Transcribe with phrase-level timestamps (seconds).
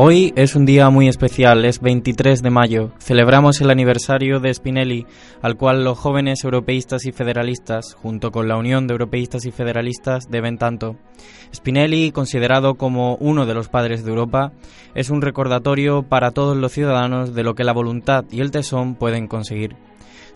[0.00, 2.92] Hoy es un día muy especial, es 23 de mayo.
[3.00, 5.06] Celebramos el aniversario de Spinelli,
[5.42, 10.30] al cual los jóvenes europeístas y federalistas, junto con la Unión de Europeístas y Federalistas,
[10.30, 10.94] deben tanto.
[11.52, 14.52] Spinelli, considerado como uno de los padres de Europa,
[14.94, 18.94] es un recordatorio para todos los ciudadanos de lo que la voluntad y el tesón
[18.94, 19.87] pueden conseguir.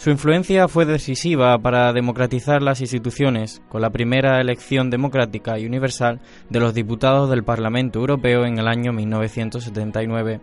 [0.03, 6.20] Su influencia fue decisiva para democratizar las instituciones, con la primera elección democrática y universal
[6.51, 10.41] de los diputados del Parlamento Europeo en el año 1979.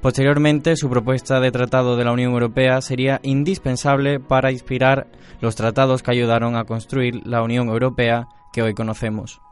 [0.00, 5.08] Posteriormente, su propuesta de tratado de la Unión Europea sería indispensable para inspirar
[5.42, 9.42] los tratados que ayudaron a construir la Unión Europea que hoy conocemos.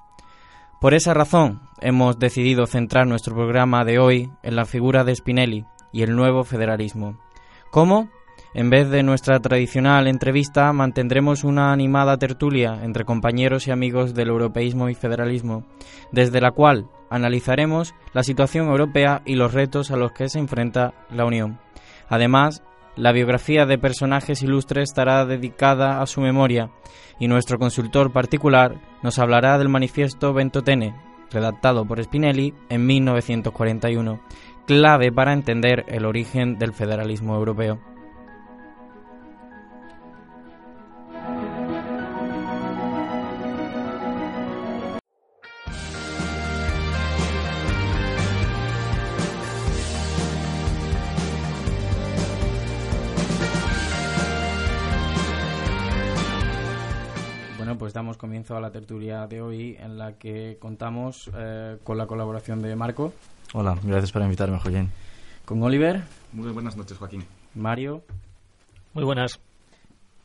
[0.81, 5.67] Por esa razón, hemos decidido centrar nuestro programa de hoy en la figura de Spinelli
[5.93, 7.19] y el nuevo federalismo.
[7.71, 8.09] ¿Cómo?
[8.55, 14.29] En vez de nuestra tradicional entrevista, mantendremos una animada tertulia entre compañeros y amigos del
[14.29, 15.67] europeísmo y federalismo,
[16.13, 20.95] desde la cual analizaremos la situación europea y los retos a los que se enfrenta
[21.11, 21.59] la Unión.
[22.09, 22.63] Además,
[22.95, 26.71] la biografía de personajes ilustres estará dedicada a su memoria
[27.19, 30.95] y nuestro consultor particular nos hablará del manifiesto Ventotene,
[31.33, 34.21] redactado por Spinelli en 1941,
[34.65, 37.94] clave para entender el origen del federalismo europeo.
[57.95, 62.61] Damos comienzo a la tertulia de hoy en la que contamos eh, con la colaboración
[62.61, 63.13] de Marco.
[63.53, 64.91] Hola, gracias por invitarme, Joaquín.
[65.45, 66.03] Con Oliver.
[66.33, 67.25] Muy buenas noches, Joaquín.
[67.55, 68.03] Mario.
[68.95, 69.39] Muy buenas.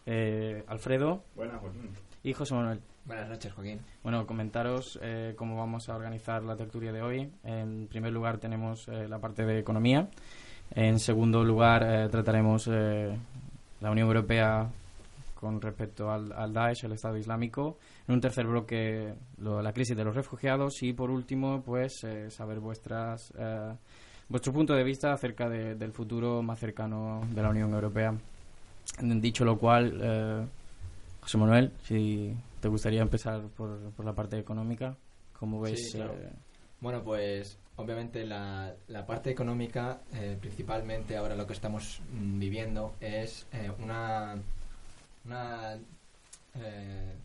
[0.08, 1.22] Eh, Alfredo.
[1.36, 1.92] Buenas, Joaquín.
[2.24, 2.80] Y José Manuel.
[3.06, 3.80] Buenas noches, Joaquín.
[4.02, 7.32] Bueno, comentaros eh, cómo vamos a organizar la tertulia de hoy.
[7.44, 10.10] En primer lugar tenemos la parte de economía.
[10.74, 14.70] En segundo lugar trataremos la Unión Europea
[15.40, 17.78] con respecto al, al, Daesh, el Estado Islámico.
[18.10, 20.84] En un tercer bloque, la crisis de los refugiados.
[20.84, 23.74] Y por último, pues eh, saber vuestras eh,
[24.28, 28.14] vuestro punto de vista acerca del futuro más cercano de la Unión Europea.
[29.00, 30.46] Dicho lo cual, eh,
[31.22, 34.98] José Manuel, si te gustaría empezar por, por la parte económica,
[35.40, 35.98] ¿cómo ves?
[36.82, 40.02] Bueno, pues obviamente la, la parte económica,
[40.42, 43.48] principalmente ahora lo que estamos mm, viviendo, es
[43.82, 44.36] una
[45.30, 45.78] una
[46.56, 47.16] eh,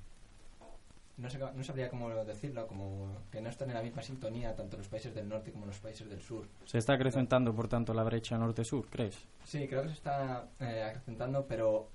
[1.17, 4.77] no, sé, no sabría cómo decirlo, como que no están en la misma sintonía tanto
[4.77, 6.47] los países del norte como los países del sur.
[6.65, 9.17] ¿Se está acrecentando, por tanto, la brecha norte-sur, crees?
[9.45, 11.89] Sí, creo que se está eh, acrecentando, pero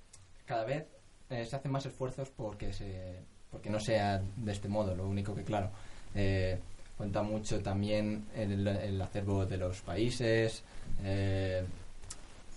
[0.45, 0.85] cada vez
[1.29, 3.19] eh, se hacen más esfuerzos porque, se,
[3.51, 4.95] porque no sea de este modo.
[4.95, 5.69] Lo único que, claro,
[6.15, 6.57] eh,
[6.97, 10.63] cuenta mucho también el, el, acervo de los países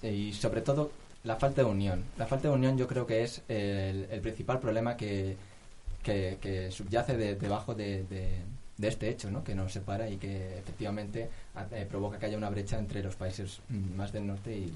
[0.02, 0.90] y, sobre todo,
[1.25, 2.05] la falta de unión.
[2.16, 5.37] La falta de unión yo creo que es el, principal problema que,
[6.03, 9.44] que, subyace debajo de, de, este hecho, ¿no?
[9.44, 11.31] que nos separa y que efectivamente
[11.71, 14.72] eh, provoca que haya una brecha entre los países más del norte y,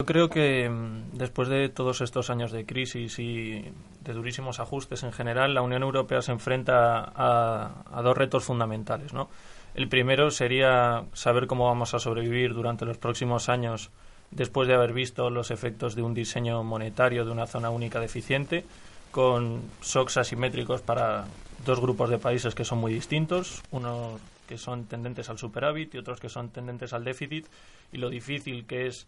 [0.00, 3.64] Yo creo que mm, después de todos estos años de crisis y
[4.04, 9.12] de durísimos ajustes en general, la Unión Europea se enfrenta a, a dos retos fundamentales,
[9.12, 9.28] ¿no?
[9.74, 13.90] El primero sería saber cómo vamos a sobrevivir durante los próximos años
[14.30, 18.64] después de haber visto los efectos de un diseño monetario de una zona única deficiente,
[19.10, 21.24] con shocks asimétricos para
[21.64, 25.98] dos grupos de países que son muy distintos, unos que son tendentes al superávit y
[25.98, 27.46] otros que son tendentes al déficit,
[27.92, 29.06] y lo difícil que es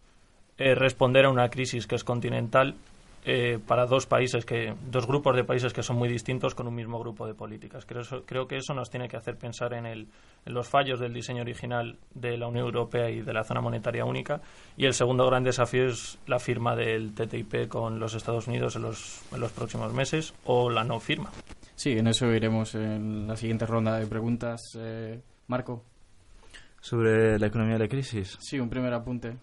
[0.57, 2.75] eh, responder a una crisis que es continental
[3.23, 6.73] eh, para dos países que dos grupos de países que son muy distintos con un
[6.73, 7.85] mismo grupo de políticas.
[7.85, 10.07] Creo, creo que eso nos tiene que hacer pensar en, el,
[10.45, 14.05] en los fallos del diseño original de la Unión Europea y de la zona monetaria
[14.05, 14.41] única.
[14.75, 18.83] Y el segundo gran desafío es la firma del TTIP con los Estados Unidos en
[18.83, 21.29] los, en los próximos meses o la no firma.
[21.75, 24.61] Sí en eso iremos en la siguiente ronda de preguntas.
[24.77, 25.83] Eh, Marco.
[26.79, 28.37] Sobre la economía de la crisis.
[28.39, 29.35] Sí un primer apunte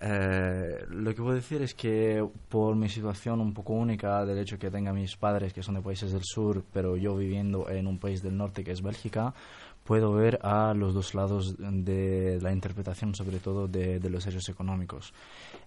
[0.00, 4.58] eh, lo que puedo decir es que por mi situación un poco única, del hecho
[4.58, 7.98] que tenga mis padres que son de países del sur, pero yo viviendo en un
[7.98, 9.34] país del norte que es Bélgica,
[9.84, 15.12] puedo ver a los dos lados de la interpretación, sobre todo de, los hechos económicos.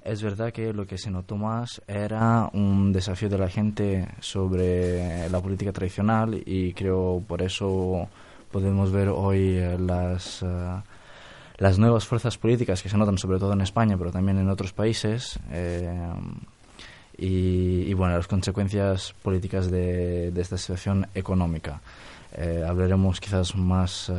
[0.04, 5.28] Es verdad que lo que se notó más era un desafío de la gente sobre
[5.30, 8.08] la política tradicional y creo por eso
[8.52, 10.44] podemos ver hoy las...
[10.44, 10.82] Eh,
[11.62, 14.74] las nuevas fuerzas políticas que se notan sobre todo en España, pero también en otros
[14.74, 15.40] países,
[17.16, 21.80] y, bueno, las consecuencias políticas de, esta situación económica.
[22.68, 24.12] hablaremos quizás más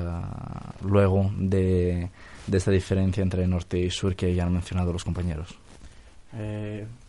[0.83, 2.11] luego de,
[2.47, 5.53] de, esta diferencia entre norte y sur que ya han mencionado los compañeros.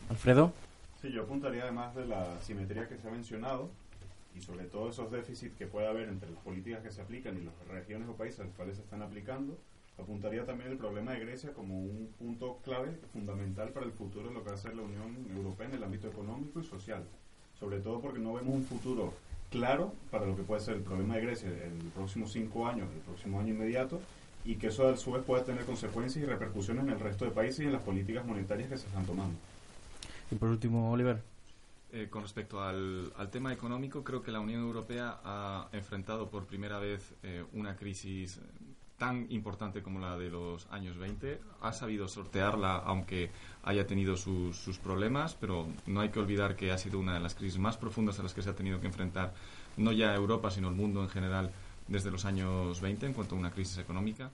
[0.10, 0.52] Alfredo.
[1.00, 3.70] Sí, yo apuntaría además de la simetría que se ha mencionado
[4.36, 7.42] y sobre todo esos déficits que puede haber entre las políticas que se aplican y
[7.42, 9.56] las regiones o países a los cuales se están aplicando,
[9.98, 14.34] apuntaría también el problema de Grecia como un punto clave, fundamental para el futuro de
[14.34, 17.04] lo que va a ser la Unión Europea en el ámbito económico y social.
[17.60, 19.14] Sobre todo porque no vemos un futuro
[19.50, 22.90] claro para lo que puede ser el problema de Grecia en los próximos cinco años,
[22.94, 24.02] el próximo año inmediato,
[24.44, 27.32] y que eso a su vez puede tener consecuencias y repercusiones en el resto de
[27.32, 29.36] países y en las políticas monetarias que se están tomando.
[30.32, 31.22] Y por último, Oliver.
[31.96, 36.80] Eh, con respecto al, tema económico, creo que la Unión Europea ha enfrentado por primera
[36.80, 38.40] vez eh, una crisis
[39.04, 41.38] tan importante como la de los años 20.
[41.60, 43.32] Ha sabido sortearla, aunque
[43.64, 47.36] haya tenido sus, problemas, pero no hay que olvidar que ha sido una de las
[47.36, 49.34] crisis más profundas a las que se ha tenido que enfrentar
[49.76, 51.52] no ya Europa, sino el mundo en general
[51.90, 54.32] desde los años 20 en cuanto a una crisis económica.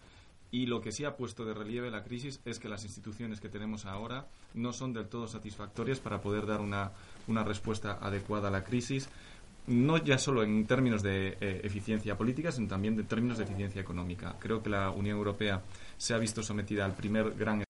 [0.51, 3.49] Y lo que sí ha puesto de relieve la crisis es que las instituciones que
[3.49, 6.91] tenemos ahora no son del todo satisfactorias para poder dar una,
[7.27, 9.09] una respuesta adecuada a la crisis,
[9.69, 13.81] no ya solo en términos de eh, eficiencia política, sino también en términos de eficiencia
[13.81, 14.35] económica.
[14.39, 15.61] Creo que la Unión Europea
[15.97, 17.63] se ha visto sometida al primer gran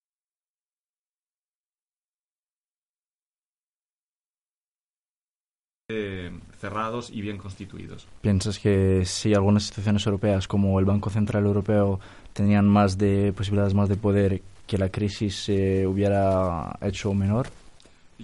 [6.58, 8.06] cerrados y bien constituidos.
[8.20, 11.98] ¿Piensas que si algunas instituciones europeas como el Banco Central Europeo
[12.32, 17.48] tenían más de posibilidades más de poder que la crisis se hubiera hecho menor?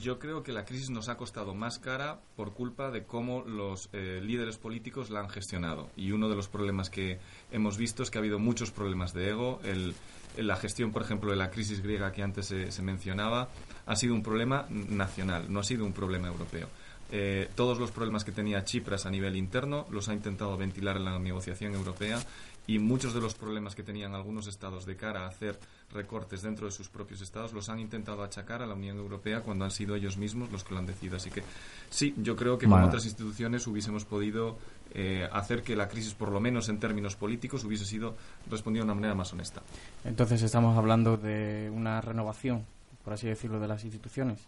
[0.01, 3.89] Yo creo que la crisis nos ha costado más cara por culpa de cómo los
[3.95, 5.89] eh, líderes políticos la han gestionado.
[5.97, 7.19] Y uno de los problemas que
[7.51, 9.59] hemos visto es que ha habido muchos problemas de ego.
[9.65, 9.95] El,
[10.37, 13.49] la gestión, por ejemplo, de la crisis griega que antes se mencionaba
[13.87, 16.69] ha sido un problema nacional, no ha sido un problema europeo.
[17.11, 21.05] Eh, todos los problemas que tenía Chipras a nivel interno los ha intentado ventilar en
[21.05, 22.19] la negociación europea
[22.67, 25.59] y muchos de los problemas que tenían algunos estados de cara a hacer
[25.93, 29.65] recortes dentro de sus propios estados los han intentado achacar a la Unión Europea cuando
[29.65, 31.17] han sido ellos mismos los que lo han decidido.
[31.17, 31.43] Así que
[31.91, 34.59] sí, yo creo que con otras instituciones hubiésemos podido
[34.93, 38.17] eh, hacer que la crisis, por lo menos en términos políticos, hubiese sido
[38.51, 39.63] respondida de una manera más honesta.
[40.05, 42.65] Entonces estamos hablando de una renovación,
[43.05, 44.41] por así decirlo, de las instituciones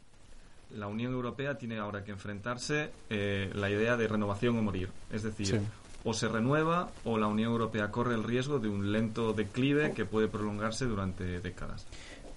[0.77, 4.91] la Unión Europea tiene ahora que enfrentarse eh, la idea de renovación o morir.
[5.11, 5.63] Es decir,
[6.09, 10.07] o se renueva o la Unión Europea corre el riesgo de un lento declive que
[10.07, 11.87] puede prolongarse durante décadas.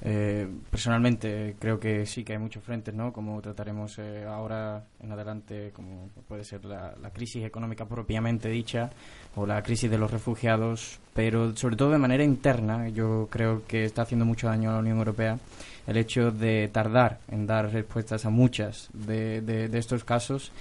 [0.03, 3.13] Eh, personalmente creo que sí que hay muchos frentes, ¿no?
[3.13, 8.89] Como trataremos eh, ahora en adelante, como puede ser la, crisis económica propiamente dicha
[9.35, 13.85] o la crisis de los refugiados, pero sobre todo de manera interna, yo creo que
[13.85, 15.37] está haciendo mucho daño a la Unión Europea
[15.87, 20.51] el hecho de tardar en dar respuestas a muchas de, estos casos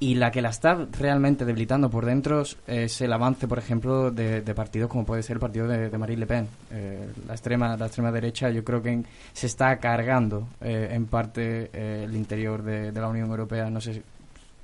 [0.00, 4.42] y la que la está realmente debilitando por dentro es el avance, por ejemplo, de,
[4.54, 6.48] partidos como puede ser el partido de, Marine Le Pen.
[6.70, 11.70] Eh, la extrema la extrema derecha yo creo que se está cargando eh, en parte
[11.72, 13.68] eh, el interior de, la Unión Europea.
[13.70, 14.02] No sé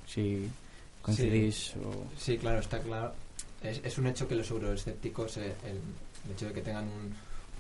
[0.07, 0.49] si
[1.03, 1.73] coincidís.
[1.75, 2.07] Sí, o...
[2.19, 3.13] sí claro, está claro.
[3.63, 7.15] Es, es, un hecho que los euroescépticos, el, el hecho de que tengan un,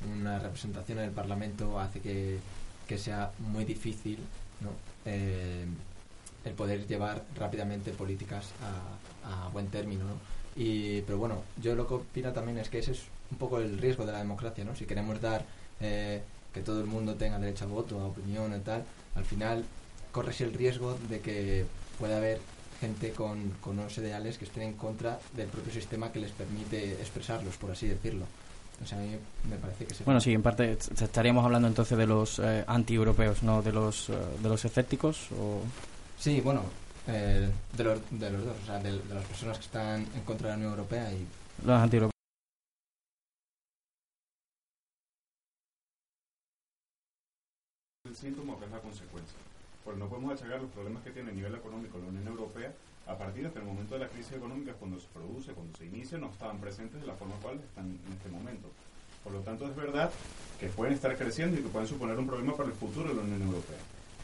[0.04, 2.38] una representación en el Parlamento hace que,
[2.98, 4.18] sea muy difícil
[5.04, 5.66] eh,
[6.46, 10.04] el poder llevar rápidamente políticas a, buen término.
[10.54, 13.78] Y, pero bueno, yo lo que opino también es que ese es un poco el
[13.78, 14.64] riesgo de la democracia.
[14.64, 14.74] ¿no?
[14.76, 15.44] Si queremos dar
[15.80, 16.22] eh,
[16.54, 18.84] que todo el mundo tenga derecho a voto, a opinión y tal,
[19.16, 19.64] al final
[20.12, 21.66] corres el riesgo de que
[21.98, 22.40] pueda haber
[22.80, 26.92] gente con, con unos ideales que estén en contra del propio sistema que les permite
[26.92, 28.26] expresarlos, por así decirlo.
[28.82, 29.16] O sea, a mí
[29.48, 33.62] me parece que Bueno, sí, en parte estaríamos hablando entonces de los eh, anti-europeos, ¿no?
[33.62, 35.60] De los, eh, de los escépticos o...
[36.18, 36.62] Sí, bueno,
[37.06, 40.48] eh, de, los, de los dos, o sea, de, las personas que están en contra
[40.48, 41.26] de la Unión Europea y...
[41.64, 42.12] Los anti-europeos.
[48.06, 49.38] El síntoma que es la consecuencia.
[49.84, 52.72] Porque no podemos achacar los problemas que tiene a nivel económico la Unión Europea
[53.06, 56.30] a partir del momento de la crisis económica, cuando se produce, cuando se inicia, no
[56.30, 58.68] estaban presentes de la forma cual están en este momento.
[59.22, 60.10] Por lo tanto, es verdad
[60.58, 63.22] que pueden estar creciendo y que pueden suponer un problema para el futuro de la
[63.22, 63.78] Unión Europea.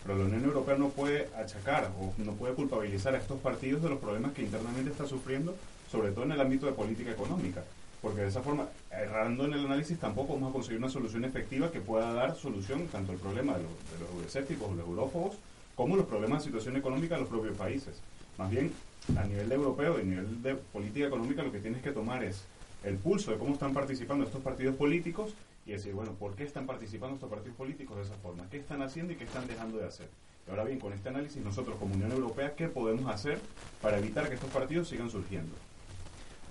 [0.05, 3.89] Pero la Unión Europea no puede achacar o no puede culpabilizar a estos partidos de
[3.89, 5.55] los problemas que internamente está sufriendo,
[5.91, 7.63] sobre todo en el ámbito de política económica.
[8.01, 11.71] Porque de esa forma, errando en el análisis, tampoco vamos a conseguir una solución efectiva
[11.71, 15.37] que pueda dar solución tanto al problema de los, de los escépticos o los eurófobos,
[15.77, 18.01] como los problemas de situación económica de los propios países.
[18.39, 18.73] Más bien,
[19.17, 22.43] a nivel europeo, a nivel de política económica, lo que tienes que tomar es
[22.83, 25.33] el pulso de cómo están participando estos partidos políticos
[25.67, 28.49] y decir, bueno, ¿por qué están participando estos partidos políticos de esa forma?
[28.51, 30.09] ¿Qué están haciendo y qué están dejando de hacer?
[30.51, 33.39] ahora bien, con este análisis, nosotros como Unión Europea, ¿qué podemos hacer
[33.81, 35.55] para evitar que estos partidos sigan surgiendo?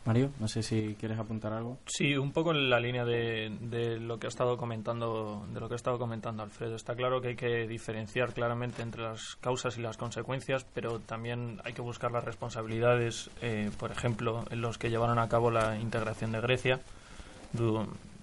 [0.03, 1.77] Mario, no sé si quieres apuntar algo.
[1.85, 5.67] Sí, un poco en la línea de, de, lo que ha estado comentando, de lo
[5.67, 6.75] que ha estado comentando Alfredo.
[6.75, 11.61] Está claro que hay que diferenciar claramente entre las causas y las consecuencias, pero también
[11.65, 15.77] hay que buscar las responsabilidades, eh, por ejemplo, en los que llevaron a cabo la
[15.77, 16.79] integración de Grecia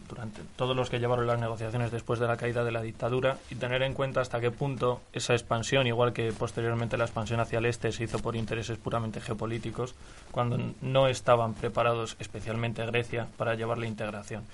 [0.08, 3.56] durante todos los que llevaron las negociaciones después de la caída de la dictadura y
[3.56, 7.66] tener en cuenta hasta qué punto esa expansión, igual que posteriormente la expansión hacia el
[7.66, 9.94] este, se hizo por intereses puramente geopolíticos,
[10.30, 14.44] cuando no estaban preparados, especialmente Grecia, para llevar la integración.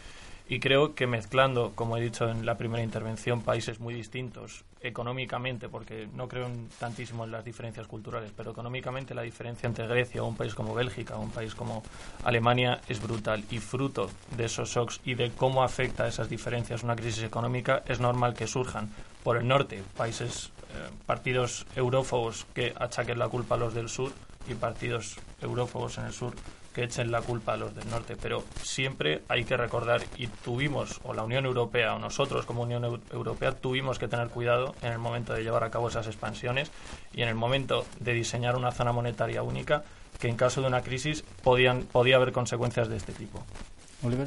[0.46, 5.70] Y creo que mezclando, como he dicho en la primera intervención, países muy distintos económicamente,
[5.70, 6.46] porque no creo
[6.78, 10.74] tantísimo en las diferencias culturales, pero económicamente la diferencia entre Grecia o un país como
[10.74, 11.82] Bélgica o un país como
[12.24, 13.42] Alemania es brutal.
[13.50, 17.82] Y fruto de esos shocks y de cómo afecta a esas diferencias una crisis económica,
[17.86, 18.90] es normal que surjan
[19.22, 24.12] por el norte países, eh, partidos eurófobos que achaquen la culpa a los del sur
[24.46, 26.34] y partidos eurófobos en el sur
[26.74, 31.00] que echen la culpa a los del norte, pero siempre hay que recordar y tuvimos,
[31.04, 34.98] o la Unión Europea, o nosotros como Unión Europea, tuvimos que tener cuidado en el
[34.98, 36.70] momento de llevar a cabo esas expansiones
[37.14, 39.84] y en el momento de diseñar una zona monetaria única
[40.18, 43.44] que en caso de una crisis podían, podía haber consecuencias de este tipo.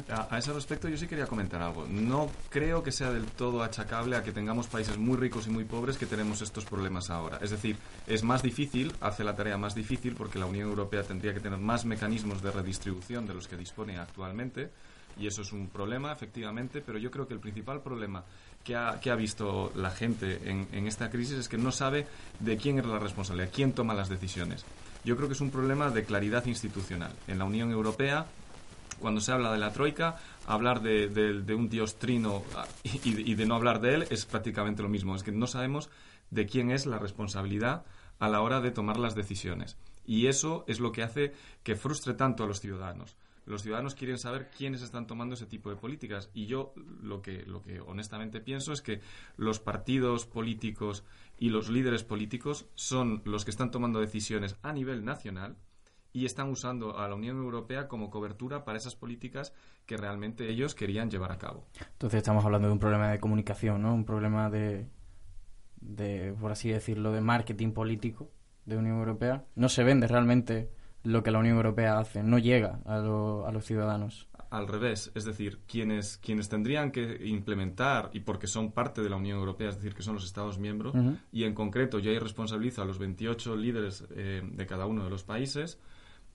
[0.08, 1.86] A, ese respecto yo sí quería comentar algo.
[1.88, 5.64] No creo que sea del todo achacable a que tengamos países muy ricos y muy
[5.64, 7.38] pobres que tenemos estos problemas ahora.
[7.40, 11.32] Es decir, es más difícil, hace la tarea más difícil porque la Unión Europea tendría
[11.32, 14.70] que tener más mecanismos de redistribución de los que dispone actualmente
[15.18, 18.24] y eso es un problema, efectivamente, pero yo creo que el principal problema
[18.62, 22.06] que ha, que ha visto la gente en, en, esta crisis es que no sabe
[22.38, 24.64] de quién es la responsabilidad, quién toma las decisiones.
[25.04, 27.12] Yo creo que es un problema de claridad institucional.
[27.26, 28.26] En la Unión Europea
[29.00, 33.54] cuando se habla de la Troika, hablar de, un dios trino ah, y, de no
[33.54, 35.14] hablar de él es prácticamente lo mismo.
[35.14, 35.90] Es que no sabemos
[36.30, 37.84] de quién es la responsabilidad
[38.18, 39.76] a la hora de tomar las decisiones.
[40.04, 43.16] Y eso es lo que hace que frustre tanto a los ciudadanos.
[43.44, 46.30] Los ciudadanos quieren saber quiénes están tomando ese tipo de políticas.
[46.34, 49.00] Y yo lo que, lo que honestamente pienso es que
[49.38, 51.04] los partidos políticos
[51.38, 55.56] y los líderes políticos son los que están tomando decisiones a nivel nacional
[56.12, 59.52] y están usando a la Unión Europea como cobertura para esas políticas
[59.86, 61.66] que realmente ellos querían llevar a cabo.
[61.92, 63.94] Entonces estamos hablando de un problema de comunicación, ¿no?
[63.94, 64.88] Un problema de,
[65.80, 68.30] de por así decirlo, de marketing político
[68.64, 69.44] de Unión Europea.
[69.54, 70.70] No se vende realmente
[71.04, 74.28] lo que la Unión Europea hace, no llega a, a los ciudadanos.
[74.50, 79.16] Al revés, es decir, quienes, quienes tendrían que implementar, y porque son parte de la
[79.16, 80.94] Unión Europea, es decir, que son los Estados miembros,
[81.30, 85.10] y en concreto yo ahí responsabilizo a los 28 líderes eh, de cada uno de
[85.10, 85.78] los países,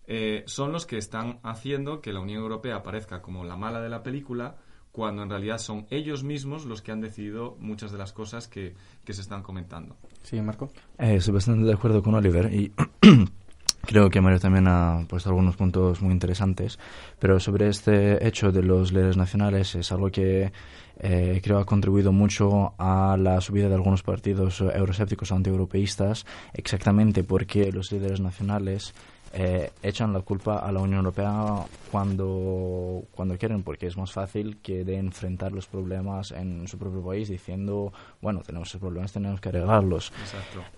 [0.08, 3.90] eh, son los que están haciendo que la Unión Europea aparezca como la mala de
[3.90, 4.58] la película,
[4.92, 8.76] cuando en realidad son ellos mismos los que han decidido muchas de las cosas que,
[9.06, 9.96] se están comentando.
[10.22, 10.70] Sí, Marco.
[11.00, 12.72] Eh, estoy bastante de acuerdo con Oliver y
[13.82, 16.78] creo que Mario también ha puesto algunos puntos muy interesantes,
[17.18, 20.52] pero sobre este hecho de los líderes nacionales es algo que
[21.00, 27.72] eh, creo ha contribuido mucho a la subida de algunos partidos euroscépticos antieuropeístas, exactamente porque
[27.72, 28.94] los líderes nacionales
[29.36, 34.58] eh, echan la culpa a la Unión Europea cuando, cuando quieren, porque es más fácil
[34.62, 39.42] que de enfrentar los problemas en su propio país diciendo, bueno, tenemos esos problemas, tenemos
[39.42, 40.14] que arreglarlos.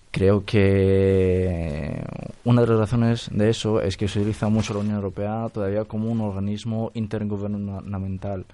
[0.10, 2.02] Creo que
[2.46, 5.84] una de las razones de eso es que se utiliza mucho la Unión Europea todavía
[5.84, 8.46] como un organismo intergubernamental.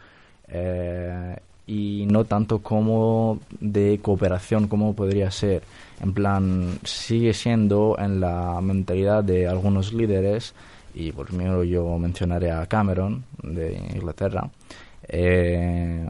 [0.48, 1.36] Eh,
[1.72, 5.64] y no tanto como de cooperación como podría ser.
[6.02, 10.54] En plan, sigue siendo en la mentalidad de algunos líderes,
[10.94, 14.50] y por primero yo mencionaré a Cameron de Inglaterra,
[15.08, 16.06] eh,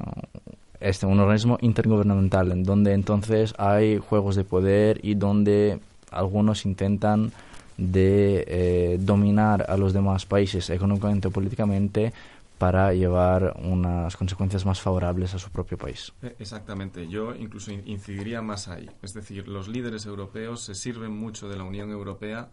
[0.80, 5.78] este, un organismo intergubernamental en donde entonces hay juegos de poder y donde
[6.10, 7.32] algunos intentan
[7.78, 12.14] de eh, dominar a los demás países económicamente o políticamente
[12.62, 16.14] para llevar unas consecuencias más favorables a su propio país.
[16.22, 18.88] E, exactamente, yo incluso incidiría más ahí.
[19.02, 22.52] Es decir, los líderes europeos se sirven mucho de la Unión Europea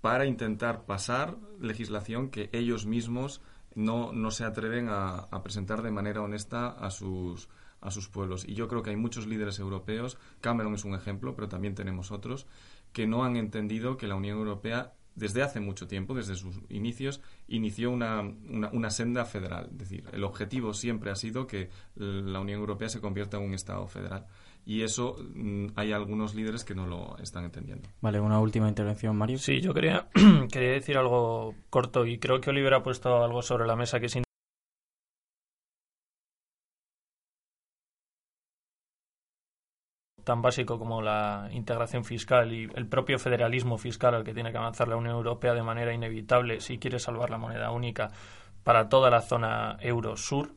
[0.00, 3.42] para intentar pasar legislación que ellos mismos
[3.74, 7.50] no, no se atreven a, presentar de manera honesta a sus,
[7.82, 8.46] a sus pueblos.
[8.48, 12.10] Y yo creo que hay muchos líderes europeos, Cameron es un ejemplo, pero también tenemos
[12.10, 12.46] otros,
[12.94, 17.20] que no han entendido que la Unión Europea desde hace mucho tiempo, desde sus inicios,
[17.52, 18.22] inició una,
[18.72, 19.68] una, senda federal.
[19.72, 23.54] Es decir, el objetivo siempre ha sido que la Unión Europea se convierta en un
[23.54, 24.26] Estado federal.
[24.64, 27.88] Y eso mm, hay algunos líderes que no lo están entendiendo.
[28.00, 29.38] Vale, una última intervención, Mario.
[29.38, 30.08] Sí, yo quería,
[30.50, 34.06] quería decir algo corto y creo que Oliver ha puesto algo sobre la mesa que
[34.06, 34.22] es
[40.24, 44.58] tan básico como la integración fiscal y el propio federalismo fiscal al que tiene que
[44.58, 48.10] avanzar la Unión Europea de manera inevitable si quiere salvar la moneda única
[48.64, 50.52] para toda la zona euro-sur.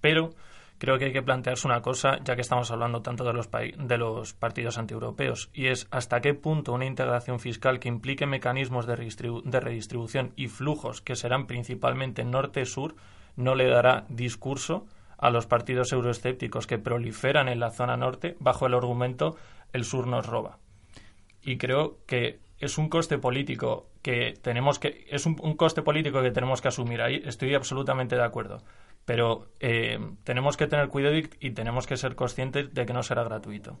[0.00, 0.30] Pero
[0.78, 3.98] creo que hay que plantearse una cosa, ya que estamos hablando tanto de los, de
[3.98, 8.96] los partidos antieuropeos, y es hasta qué punto una integración fiscal que implique mecanismos de,
[9.44, 12.94] de redistribución y flujos que serán principalmente norte-sur
[13.36, 14.86] no le dará discurso
[15.18, 19.36] a los partidos euroescépticos que proliferan en la zona norte bajo el argumento
[19.72, 20.58] el sur nos roba.
[21.42, 26.30] Y creo que es un coste político que tenemos que es un, coste político que
[26.30, 27.22] tenemos que asumir ahí.
[27.24, 28.62] Estoy absolutamente de acuerdo,
[29.04, 33.22] pero eh, tenemos que tener cuidado y tenemos que ser conscientes de que no será
[33.24, 33.78] gratuito.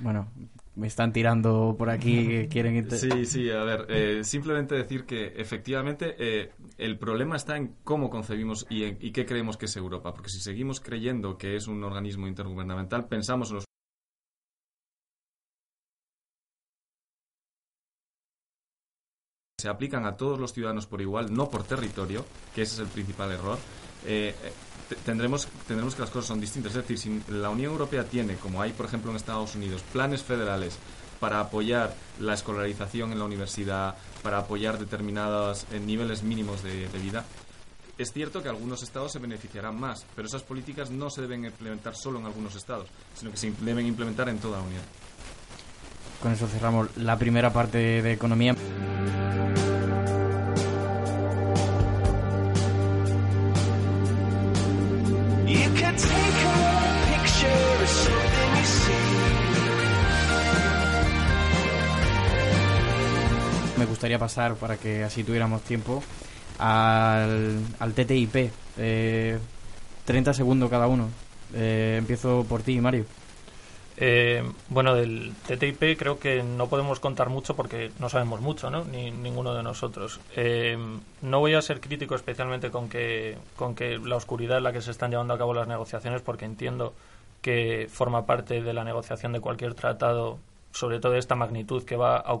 [0.00, 0.28] Bueno,
[0.74, 2.90] me están tirando por aquí que quieren...
[2.90, 8.10] Sí, sí, a ver, eh, simplemente decir que efectivamente eh, el problema está en cómo
[8.10, 11.84] concebimos y, y qué creemos que es Europa, porque si seguimos creyendo que es un
[11.84, 13.64] organismo intergubernamental, pensamos en los
[19.64, 22.88] se aplican a todos los ciudadanos por igual, no por territorio, que ese es el
[22.88, 23.58] principal error.
[24.06, 24.34] Eh,
[25.04, 26.74] tendremos, tendremos que las cosas son distintas.
[26.74, 30.22] Es decir, si la Unión Europea tiene, como hay por ejemplo en Estados Unidos, planes
[30.22, 30.78] federales
[31.20, 37.24] para apoyar la escolarización en la universidad, para apoyar determinados eh, niveles mínimos de, vida,
[37.96, 41.94] es cierto que algunos estados se beneficiarán más, pero esas políticas no se deben implementar
[41.94, 44.82] solo en algunos estados, sino que se deben implementar en toda la Unión.
[46.20, 48.56] Con eso cerramos la primera parte de economía.
[63.84, 66.02] Me gustaría pasar, para que así tuviéramos tiempo,
[66.58, 68.32] al, al TTIP.
[68.32, 69.38] 30 eh,
[70.32, 71.10] segundos cada uno.
[71.52, 73.04] Eh, empiezo por ti, Mario.
[73.98, 78.86] Eh, bueno, del TTIP creo que no podemos contar mucho porque no sabemos mucho, ¿no?
[78.86, 80.18] Ni ninguno de nosotros.
[80.34, 80.78] Eh,
[81.20, 84.80] no voy a ser crítico especialmente con que, con que la oscuridad en la que
[84.80, 86.94] se están llevando a cabo las negociaciones porque entiendo
[87.42, 90.38] que forma parte de la negociación de cualquier tratado,
[90.74, 92.34] sobre todo de esta magnitud, que va a,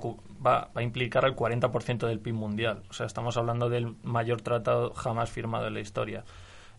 [0.44, 2.82] va a implicar el 40% del PIB mundial.
[2.90, 6.24] O sea, estamos hablando del mayor tratado jamás firmado en la historia.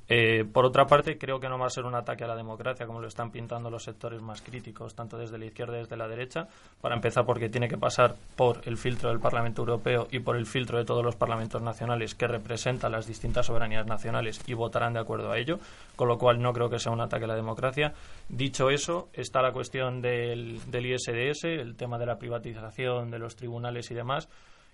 [0.08, 2.86] Eh, por otra parte, creo que no va a ser un ataque a la democracia,
[2.86, 6.08] como lo están pintando los sectores más críticos, tanto desde la izquierda como desde la
[6.08, 6.48] derecha.
[6.80, 10.46] Para empezar, porque tiene que pasar por el filtro del Parlamento Europeo y por el
[10.46, 15.00] filtro de todos los parlamentos nacionales que representan las distintas soberanías nacionales y votarán de
[15.00, 15.60] acuerdo a ello,
[15.96, 17.94] con lo cual no creo que sea un ataque a la democracia.
[18.30, 23.36] Dicho eso, está la cuestión del, del ISDS, el tema de la privatización de los
[23.36, 24.30] tribunales y demás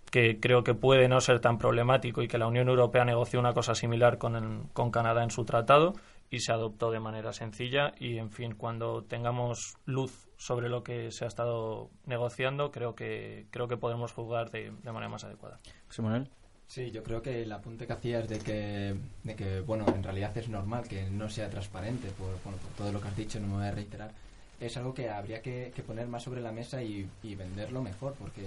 [0.09, 3.53] que creo que puede no ser tan problemático y que la Unión Europea negoció una
[3.53, 5.93] cosa similar con, con Canadá en su tratado
[6.31, 11.11] y se adoptó de manera sencilla y en fin cuando tengamos luz sobre lo que
[11.11, 15.59] se ha estado negociando creo que creo que podemos jugar de, manera más adecuada.
[15.87, 16.29] José Manuel.
[16.67, 20.35] Sí, yo creo que el apunte que hacías de que, de que, bueno, en realidad
[20.37, 23.55] es normal que no sea transparente por, por todo lo que has dicho, no me
[23.55, 24.11] voy a reiterar,
[24.57, 28.43] es algo que habría que, poner más sobre la mesa y, y venderlo mejor, porque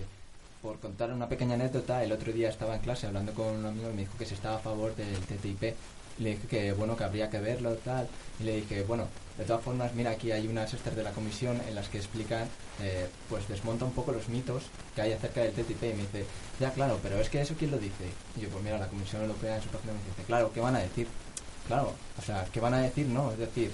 [0.64, 3.90] por contar una pequeña anécdota, el otro día estaba en clase hablando con un amigo
[3.90, 5.74] y me dijo que se estaba a favor del TTIP.
[6.20, 8.08] le dije que bueno, que habría que verlo tal.
[8.40, 11.60] Y le dije, bueno, de todas formas, mira, aquí hay unas estas de la comisión
[11.68, 12.48] en las que explican,
[12.80, 14.62] eh, pues desmonta un poco los mitos
[14.94, 15.82] que hay acerca del TTIP.
[15.82, 16.24] Y me dice,
[16.58, 18.06] ya claro, pero es que eso quién lo dice.
[18.34, 20.76] Y yo, pues mira, la Comisión Europea en su página me dice, claro, ¿qué van
[20.76, 21.06] a decir?
[21.66, 23.06] Claro, o sea, ¿qué van a decir?
[23.06, 23.70] No, es decir,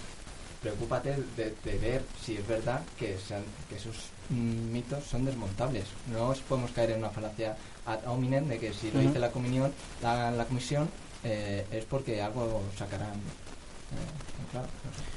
[0.61, 3.97] preocúpate de, ver si es verdad que, sean, que esos
[4.31, 5.85] mitos son desmontables.
[6.13, 9.73] No podemos caer en una falacia ad hominem de que si lo dice la, comisión,
[10.03, 10.89] la, la comisión
[11.25, 13.15] eh, es porque algo sacarán.
[13.15, 14.61] Eh,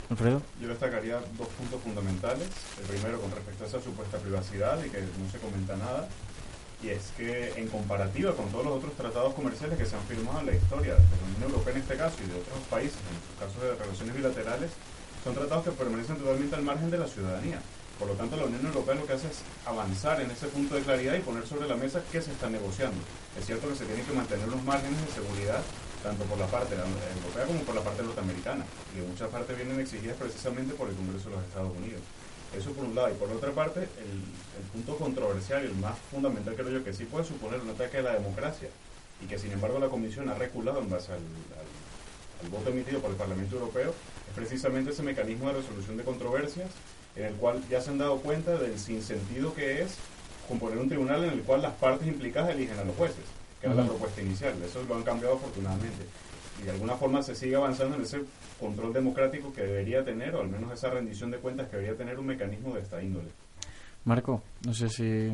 [0.09, 0.41] Alfredo.
[0.61, 2.47] Yo destacaría dos puntos fundamentales.
[2.79, 6.07] El primero con respecto a esa supuesta privacidad y que no se comenta nada.
[6.83, 10.41] Y es que en comparativa con todos los otros tratados comerciales que se han firmado
[10.41, 13.39] en la historia de la Unión Europea en este caso y de otros países, en
[13.39, 14.71] casos de relaciones bilaterales,
[15.23, 17.59] son tratados que permanecen totalmente al margen de la ciudadanía.
[17.97, 20.81] Por lo tanto, la Unión Europea lo que hace es avanzar en ese punto de
[20.81, 22.97] claridad y poner sobre la mesa qué se está negociando.
[23.39, 25.61] Es cierto que se tienen que mantener los márgenes de seguridad,
[26.01, 29.79] tanto por la parte europea como por la parte norteamericana, y en muchas partes vienen
[29.79, 32.01] exigidas precisamente por el Congreso de los Estados Unidos.
[32.57, 33.09] Eso por un lado.
[33.09, 37.05] Y por otra parte, el, punto controversial y el más fundamental creo yo que sí
[37.05, 38.69] puede suponer un ataque a la democracia,
[39.21, 41.19] y que sin embargo la Comisión ha reculado en base al
[42.49, 43.93] voto emitido por el Parlamento Europeo,
[44.35, 46.69] precisamente ese mecanismo de resolución de controversias,
[47.15, 49.95] en el cual ya se han dado cuenta del sinsentido que es
[50.47, 53.23] componer un tribunal en el cual las partes implicadas eligen a los jueces,
[53.61, 54.53] que era la propuesta inicial.
[54.63, 56.05] Eso lo han cambiado afortunadamente.
[56.61, 58.21] y de alguna forma se sigue avanzando en ese
[58.59, 62.19] control democrático que debería tener, o al menos esa rendición de cuentas que debería tener
[62.19, 63.29] un mecanismo de esta índole.
[64.05, 65.31] Marco, no sé si...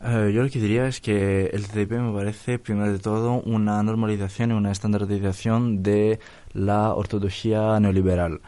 [0.00, 4.52] Yo lo que diría es que el TTIP me parece, primero de todo, una normalización
[4.52, 6.20] y una estandarización de
[6.52, 8.40] la ortodoxia neoliberal.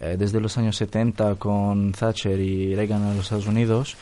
[0.00, 3.96] Eh, desde los años 70 con Thatcher y Reagan en los Estados Unidos,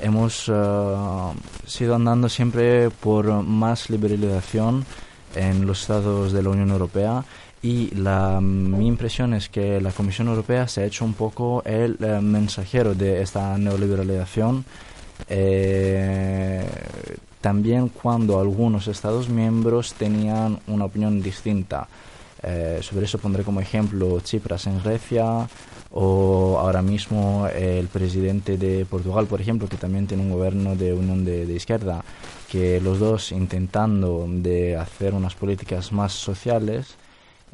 [0.00, 1.34] hemos uh,
[1.66, 4.86] sido andando siempre por más liberalización
[5.34, 7.24] en los estados de la Unión Europea
[7.62, 11.96] y la, mi impresión es que la Comisión Europea se ha hecho un poco el
[12.00, 14.64] eh, mensajero de esta neoliberalización.
[15.28, 16.64] Eh,
[17.40, 21.88] también cuando algunos Estados miembros tenían una opinión distinta.
[22.44, 25.48] Eh, sobre eso pondré como ejemplo Tsipras en Grecia
[25.92, 30.92] o ahora mismo el presidente de Portugal, por ejemplo, que también tiene un gobierno de
[30.92, 32.02] unión de, de izquierda,
[32.50, 36.96] que los dos intentando de hacer unas políticas más sociales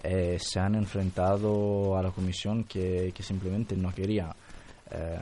[0.02, 4.34] eh, se han enfrentado a la comisión que, que simplemente no quería.
[4.90, 5.18] Eh,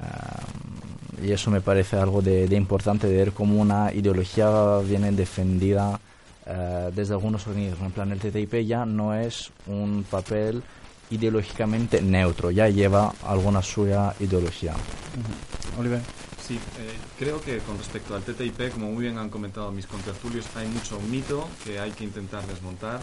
[1.22, 5.98] y eso me parece algo de, de, importante de ver cómo una ideología viene defendida
[6.46, 7.86] eh, desde algunos organismos.
[7.86, 10.62] En plan, el TTIP ya no es un papel
[11.10, 14.72] ideológicamente neutro, ya lleva alguna suya ideología.
[14.72, 15.80] Uh -huh.
[15.80, 16.00] Oliver.
[16.46, 20.46] Sí, eh, creo que con respecto al TTIP, como muy bien han comentado mis contertulios,
[20.54, 23.00] hay mucho mito que hay que intentar desmontar.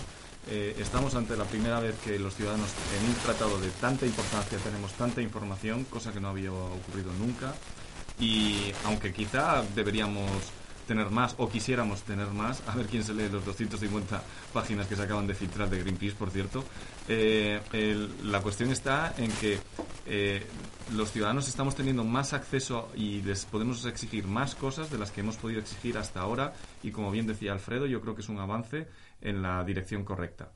[0.48, 4.58] Eh, estamos ante la primera vez que los ciudadanos en un tratado de tanta importancia
[4.60, 7.54] tenemos tanta información, cosa que no había ocurrido nunca.
[8.20, 10.30] Y aunque quizá deberíamos
[10.88, 14.96] tener más o quisiéramos tener más, a ver quién se lee los 250 páginas que
[14.96, 16.64] se acaban de filtrar de Greenpeace, por cierto,
[17.08, 17.62] eh,
[18.24, 19.60] la cuestión está en que
[20.06, 20.46] eh,
[20.94, 25.22] los ciudadanos estamos teniendo más acceso y les podemos exigir más cosas de las que
[25.22, 26.54] hemos podido exigir hasta ahora
[26.84, 28.88] y como bien decía Alfredo, yo creo que es un avance
[29.24, 30.52] en la dirección correcta.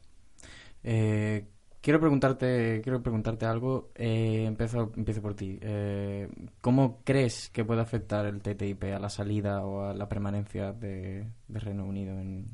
[0.83, 1.47] Eh,
[1.81, 3.91] quiero preguntarte, quiero preguntarte algo.
[3.95, 5.57] Eh, empiezo, empiezo por ti.
[5.61, 6.29] Eh,
[6.61, 11.25] ¿Cómo crees que puede afectar el TTIP a la salida o a la permanencia de,
[11.47, 12.45] de Reino Unido en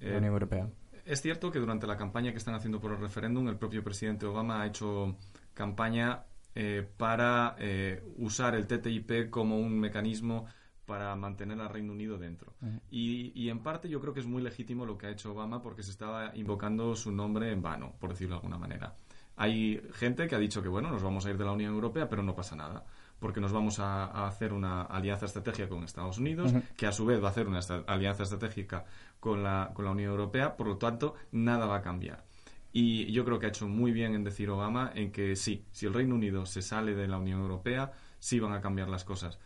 [0.00, 0.68] la Unión Europea?
[1.04, 4.26] Es cierto que durante la campaña que están haciendo por el referéndum, el propio presidente
[4.26, 5.16] Obama ha hecho
[5.54, 10.46] campaña eh, para eh, usar el TTIP como un mecanismo
[10.88, 12.54] para mantener al Reino Unido dentro.
[12.62, 12.80] Uh -huh.
[12.90, 15.60] y, y, en parte yo creo que es muy legítimo lo que ha hecho Obama
[15.60, 18.94] porque se estaba invocando su nombre en vano, por decirlo de alguna manera.
[19.36, 22.08] Hay gente que ha dicho que, bueno, nos vamos a ir de la Unión Europea,
[22.08, 22.84] pero no pasa nada,
[23.20, 26.62] porque nos vamos a, a hacer una alianza estratégica con Estados Unidos, uh -huh.
[26.76, 28.84] que a su vez va a hacer una alianza estratégica
[29.20, 32.24] con la, con la Unión Europea, por lo tanto, nada va a cambiar.
[32.72, 35.86] Y yo creo que ha hecho muy bien en decir Obama en que sí, si
[35.86, 39.38] el Reino Unido se sale de la Unión Europea, sí van a cambiar las cosas.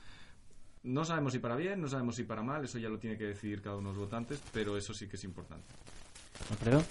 [0.85, 3.25] No sabemos si para bien, no sabemos si para mal, eso ya lo tiene que
[3.25, 5.65] decidir cada uno de los votantes, pero eso sí que es importante.
[6.51, 6.83] ¿Alfredo?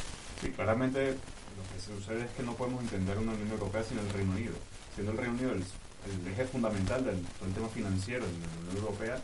[0.42, 4.10] Sí, claramente lo que sucede es que no podemos entender una Unión Europea sin el
[4.10, 4.54] Reino Unido.
[4.96, 8.78] Siendo el Reino Unido el, el eje fundamental del, del, tema financiero de la Unión
[8.78, 9.20] Europea,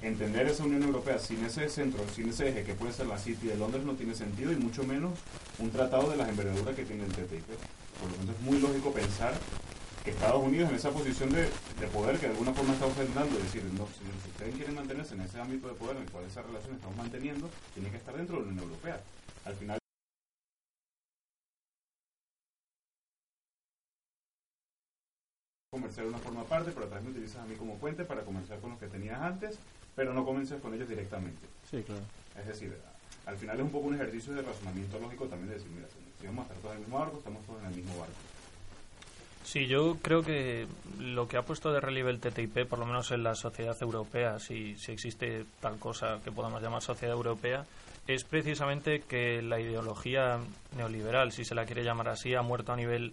[0.00, 3.48] entender esa Unión Europea sin ese centro, sin ese eje que puede ser la City
[3.48, 5.12] de Londres no tiene sentido y mucho menos
[5.58, 7.44] un tratado de las envergaduras que tiene el TTIP.
[8.00, 9.34] Por lo tanto es muy lógico pensar
[10.10, 13.44] Estados Unidos en esa posición de, de, poder que de alguna forma está ofrendando, es
[13.44, 16.24] decir, no, si, si, ustedes quieren mantenerse en ese ámbito de poder en el cual
[16.24, 19.00] esa relación estamos manteniendo, tiene que estar dentro de la Unión Europea.
[19.44, 19.78] Al final
[25.70, 28.60] comerciar de una forma aparte, pero atrás me utilizas a mí como puente para comerciar
[28.60, 29.58] con los que tenías antes,
[29.94, 31.46] pero no comercias con ellos directamente.
[31.70, 32.00] Sí, claro.
[32.38, 32.74] Es decir,
[33.26, 35.88] al final es un poco un ejercicio de razonamiento lógico también de decir, mira,
[36.18, 38.35] si vamos a estar todos en el mismo barco, estamos todos en el mismo barco.
[39.46, 40.66] Sí, yo creo que
[40.98, 44.40] lo que ha puesto de relieve el TTIP, por lo menos en la sociedad europea,
[44.40, 47.64] si, si existe tal cosa que podamos llamar sociedad europea,
[48.08, 50.40] es precisamente que la ideología
[50.76, 53.12] neoliberal, si se la quiere llamar así, ha muerto a nivel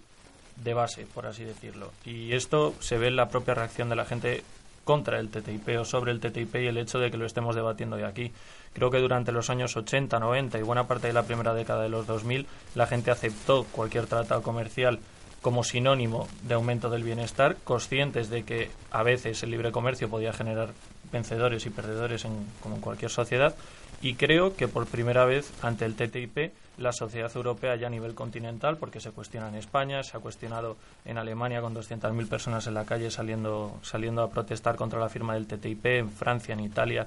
[0.55, 1.91] de base, por así decirlo.
[2.03, 4.43] Y esto se ve en la propia reacción de la gente
[4.83, 7.95] contra el TTIP o sobre el TTIP y el hecho de que lo estemos debatiendo
[7.95, 8.31] hoy aquí.
[8.73, 11.89] Creo que durante los años 80, 90 y buena parte de la primera década de
[11.89, 14.99] los 2000, la gente aceptó cualquier tratado comercial
[15.43, 20.33] como sinónimo de aumento del bienestar, conscientes de que a veces el libre comercio podía
[20.33, 20.69] generar
[21.11, 23.53] vencedores y perdedores en, como en cualquier sociedad,
[24.01, 28.15] y creo que por primera vez ante el TTIP la sociedad europea ya a nivel
[28.15, 32.73] continental, porque se cuestiona en España, se ha cuestionado en Alemania con 200.000 personas en
[32.73, 37.05] la calle saliendo, saliendo a protestar contra la firma del TTIP, en Francia, en Italia,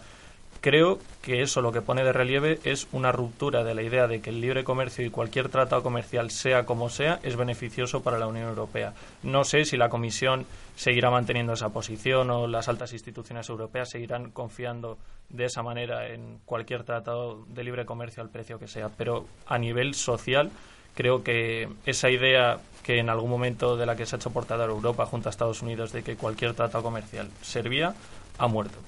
[0.60, 4.20] Creo que eso lo que pone de relieve es una ruptura de la idea de
[4.20, 8.26] que el libre comercio y cualquier tratado comercial, sea como sea, es beneficioso para la
[8.26, 8.94] Unión Europea.
[9.22, 14.30] No sé si la Comisión seguirá manteniendo esa posición o las altas instituciones europeas seguirán
[14.30, 19.26] confiando de esa manera en cualquier tratado de libre comercio al precio que sea, pero
[19.46, 20.50] a nivel social
[20.94, 24.70] creo que esa idea que en algún momento de la que se ha hecho portador
[24.70, 27.94] Europa junto a Estados Unidos de que cualquier tratado comercial servía
[28.38, 28.78] ha muerto.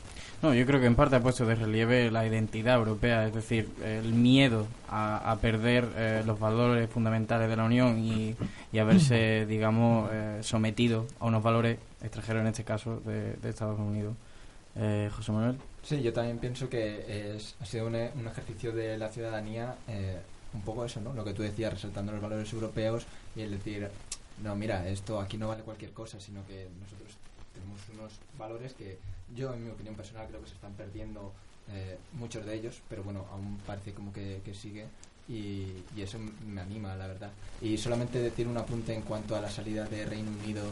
[0.40, 3.68] No, yo creo que en parte ha puesto de relieve la identidad europea, es decir,
[3.82, 8.36] el miedo a, perder eh, los valores fundamentales de la Unión y,
[8.72, 13.80] y a verse, digamos, eh, sometido a unos valores extranjeros, en este caso, de, Estados
[13.80, 14.14] Unidos.
[14.76, 15.56] Eh, José Manuel.
[15.82, 19.74] Sí, yo también pienso que es, ha sido un, un ejercicio de la ciudadanía,
[20.54, 21.12] un poco eso, ¿no?
[21.14, 23.88] Lo que tú decías, resaltando los valores europeos y el decir,
[24.42, 27.07] no, mira, esto aquí no vale cualquier cosa, sino que nosotros
[27.58, 28.98] tenemos unos valores que
[29.34, 31.32] yo, en mi opinión personal, creo que se están perdiendo
[31.70, 34.86] eh, muchos de ellos, pero bueno, aún parece como que, sigue
[35.28, 37.30] y, eso me anima, la verdad.
[37.60, 40.64] Y solamente decir un apunte en cuanto a la salida de Reino Unido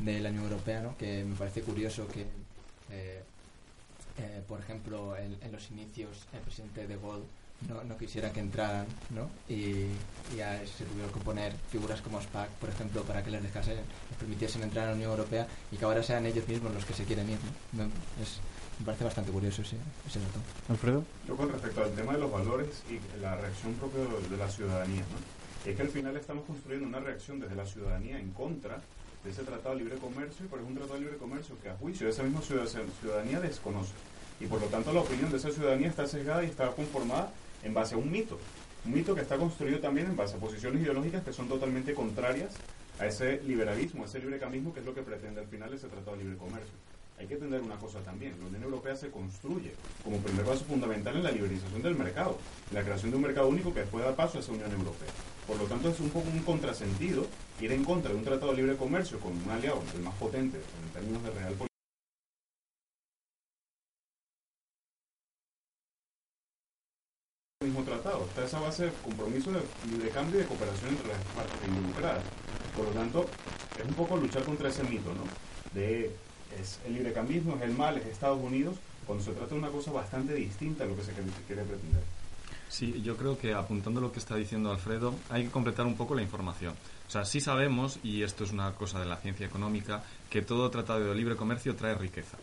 [0.00, 0.96] de la Unión Europea, ¿no?
[0.96, 2.22] que me parece curioso que,
[2.90, 3.22] eh,
[4.18, 7.24] eh, por ejemplo, en, en, los inicios el presidente de Gaulle
[7.68, 9.30] no, no quisiera que entraran, ¿no?
[9.48, 9.86] Y,
[10.36, 14.18] ya se tuvieron que poner figuras como SPAC, por ejemplo, para que les dejasen, les
[14.18, 17.04] permitiesen entrar a la Unión Europea y que ahora sean ellos mismos los que se
[17.04, 17.38] quieren ir,
[17.72, 17.84] ¿no?
[18.20, 18.40] Es,
[18.80, 20.40] me parece bastante curioso ese, ese dato.
[20.68, 21.04] Alfredo.
[21.28, 25.02] Yo con respecto al tema de los valores y la reacción propia de la ciudadanía,
[25.02, 25.70] ¿no?
[25.70, 28.80] Es que al final estamos construyendo una reacción desde la ciudadanía en contra
[29.22, 31.76] de ese tratado de libre comercio, pero es un tratado de libre comercio que a
[31.76, 33.92] juicio de esa misma ciudadanía desconoce.
[34.40, 37.30] Y por lo tanto la opinión de esa ciudadanía está sesgada y está conformada
[37.64, 38.38] en base a un mito.
[38.84, 42.54] Un mito que está construido también en base a posiciones ideológicas que son totalmente contrarias
[42.98, 46.16] a ese liberalismo, a ese librecamismo que es lo que pretende al final ese Tratado
[46.16, 46.74] de Libre Comercio.
[47.18, 49.72] Hay que entender una cosa también, la Unión Europea se construye
[50.02, 52.38] como primer paso fundamental en la liberalización del mercado,
[52.70, 55.08] en la creación de un mercado único que después da paso a esa Unión Europea.
[55.46, 57.26] Por lo tanto, es un poco un contrasentido
[57.60, 60.58] ir en contra de un tratado de libre comercio con un aliado, el más potente
[60.58, 61.74] en términos de real política
[67.64, 68.24] mismo tratado.
[68.24, 72.24] Está esa base de compromiso de libre cambio y de cooperación entre las partes involucradas.
[72.76, 73.30] Por lo tanto,
[73.78, 75.22] es un poco luchar contra ese mito, ¿no?
[75.72, 76.10] De
[76.60, 79.92] es el librecambismo, es el mal, es Estados Unidos, cuando se trata de una cosa
[79.92, 82.02] bastante distinta a lo que se quiere pretender.
[82.68, 86.16] Sí, yo creo que apuntando lo que está diciendo Alfredo, hay que completar un poco
[86.16, 86.74] la información.
[87.06, 90.68] O sea, sí sabemos, y esto es una cosa de la ciencia económica, que todo
[90.70, 92.36] tratado de libre comercio trae riqueza.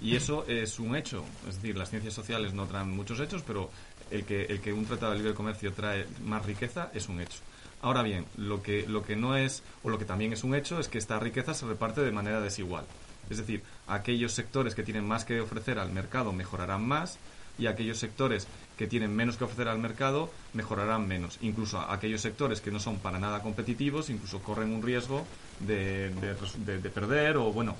[0.00, 1.24] Y eso es un hecho.
[1.48, 3.70] Es decir, las ciencias sociales no traen muchos hechos, pero
[4.10, 7.38] el que, el que un tratado de libre comercio trae más riqueza es un hecho.
[7.80, 10.80] Ahora bien, lo que, lo que no es, o lo que también es un hecho,
[10.80, 12.84] es que esta riqueza se reparte de manera desigual.
[13.30, 17.18] Es decir, aquellos sectores que tienen más que ofrecer al mercado mejorarán más
[17.58, 21.38] y aquellos sectores que tienen menos que ofrecer al mercado mejorarán menos.
[21.40, 25.26] Incluso aquellos sectores que no son para nada competitivos, incluso corren un riesgo
[25.60, 27.76] de, de, de perder o, bueno,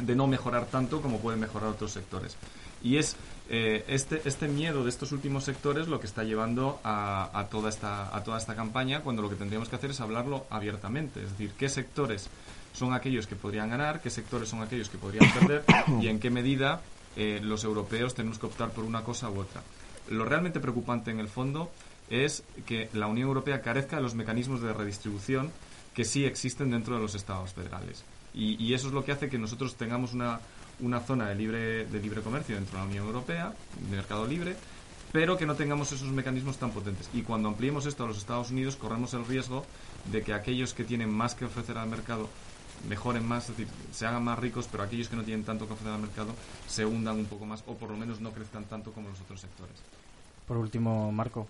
[0.00, 2.36] de no mejorar tanto como pueden mejorar otros sectores.
[2.82, 3.16] Y es
[3.52, 7.68] eh, este, este miedo de estos últimos sectores lo que está llevando a, a, toda
[7.68, 11.22] esta, a toda esta campaña, cuando lo que tendríamos que hacer es hablarlo abiertamente.
[11.22, 12.30] Es decir, qué sectores
[12.72, 15.64] son aquellos que podrían ganar, qué sectores son aquellos que podrían perder
[16.00, 16.80] y en qué medida
[17.16, 19.62] eh, los europeos tenemos que optar por una cosa u otra.
[20.08, 21.72] Lo realmente preocupante en el fondo
[22.08, 25.50] es que la Unión Europea carezca de los mecanismos de redistribución
[25.92, 28.04] que sí existen dentro de los estados federales.
[28.32, 30.38] y eso es lo que hace que nosotros tengamos una,
[30.82, 33.52] una zona de libre, de libre comercio dentro de la Unión Europea,
[33.90, 34.56] de mercado libre,
[35.12, 37.10] pero que no tengamos esos mecanismos tan potentes.
[37.12, 39.64] Y cuando ampliemos esto a los Estados Unidos, corremos el riesgo
[40.10, 42.28] de que aquellos que tienen más que ofrecer al mercado
[42.88, 45.74] mejoren más, es decir, se hagan más ricos, pero aquellos que no tienen tanto que
[45.74, 46.32] ofrecer al mercado
[46.66, 49.40] se hundan un poco más o por lo menos no crezcan tanto como los otros
[49.40, 49.76] sectores.
[50.46, 51.46] Por último, Marco.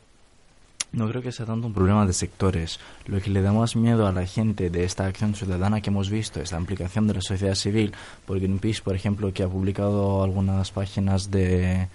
[0.92, 2.81] No creo que sea tanto un problema de sectores.
[3.07, 6.11] Lo que le da más miedo a la gente de esta acción ciudadana que hemos
[6.11, 7.92] visto es la implicación de la sociedad civil.
[8.26, 11.87] Por Greenpeace, por ejemplo, que ha publicado algunas páginas de,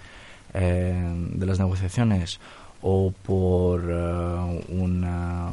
[0.54, 2.40] eh, de las negociaciones
[2.80, 5.50] o por eh, una,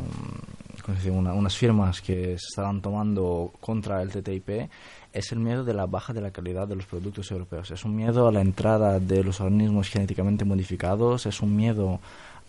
[1.12, 4.70] unas firmas que se estaban tomando contra el TTIP,
[5.12, 7.72] es el miedo de la baja de la calidad de los productos europeos.
[7.72, 12.00] Es un miedo a la entrada de los organismos genéticamente modificados, es un miedo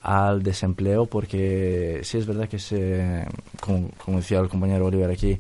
[0.05, 3.27] al desempleo porque sí es verdad que se,
[3.61, 5.39] como, decía el compañero Oliver aquí,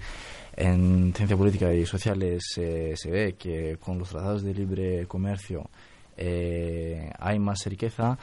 [0.56, 5.68] en ciencia política y sociales se ve que con los tratados de libre comercio
[6.16, 8.16] eh, hay más riqueza,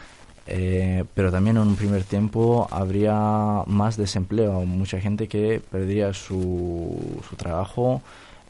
[0.48, 7.22] eh, pero también en un primer tiempo habría más desempleo, mucha gente que perdería su,
[7.30, 8.02] su trabajo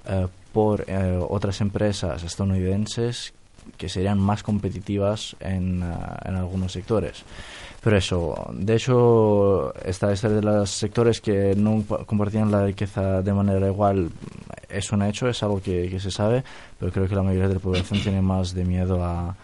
[0.07, 0.85] eh, por
[1.29, 3.33] otras empresas estadounidenses
[3.77, 7.23] que serían más competitivas en, en algunos sectores.
[7.83, 13.33] Pero eso, de hecho, esta es de los sectores que no compartían la riqueza de
[13.33, 14.11] manera igual.
[14.69, 16.43] Es un hecho, es algo que, que se sabe,
[16.79, 19.35] pero creo que la mayoría de la población tiene más de miedo a,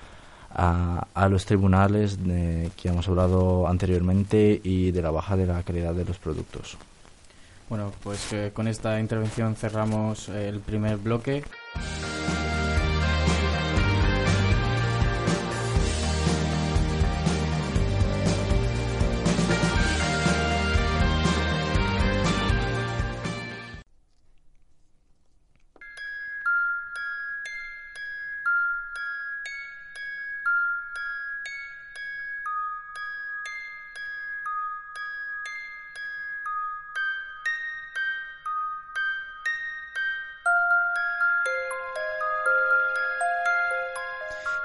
[0.57, 5.93] a, los tribunales de, que hemos hablado anteriormente y de la baja de la calidad
[5.93, 6.77] de los productos.
[7.69, 11.43] Bueno, pues eh, con esta intervención cerramos el primer bloque.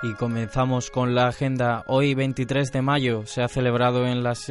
[0.04, 1.84] Y comenzamos con la agenda.
[1.86, 4.50] Hoy, 23 de mayo, se ha celebrado en las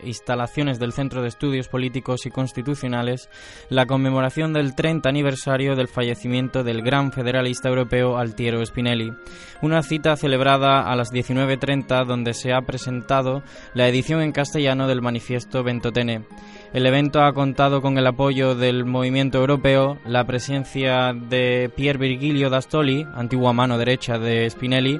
[0.00, 3.28] instalaciones del Centro de Estudios Políticos y Constitucionales
[3.68, 9.12] la conmemoración del 30 aniversario del fallecimiento del gran federalista europeo Altiero Spinelli.
[9.60, 13.42] Una cita celebrada a las 19.30 donde se ha presentado
[13.74, 16.26] la edición en castellano del manifiesto Ventotene.
[16.72, 22.48] El evento ha contado con el apoyo del movimiento europeo, la presencia de Pier Virgilio
[22.48, 24.91] d'Astoli, antigua mano derecha de Spinelli,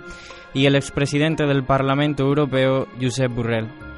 [0.55, 3.92] y el expresidente del Parlamento Europeo, Josep Burrell.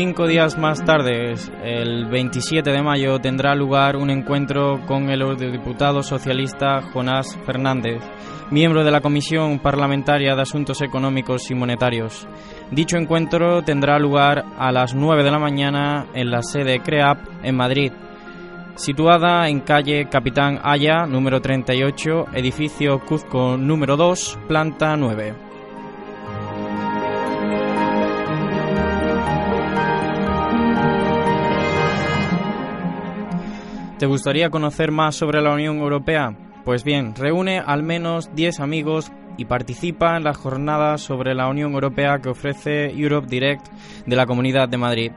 [0.00, 1.34] Cinco días más tarde,
[1.64, 8.00] el 27 de mayo, tendrá lugar un encuentro con el eurodiputado socialista Jonás Fernández,
[8.52, 12.28] miembro de la Comisión Parlamentaria de Asuntos Económicos y Monetarios.
[12.70, 17.56] Dicho encuentro tendrá lugar a las 9 de la mañana en la sede CREAP en
[17.56, 17.90] Madrid,
[18.76, 25.47] situada en calle Capitán Aya, número 38, edificio Cuzco número 2, planta 9.
[33.98, 36.32] ¿Te gustaría conocer más sobre la Unión Europea?
[36.64, 41.72] Pues bien, reúne al menos 10 amigos y participa en las jornadas sobre la Unión
[41.72, 43.66] Europea que ofrece Europe Direct
[44.06, 45.12] de la Comunidad de Madrid.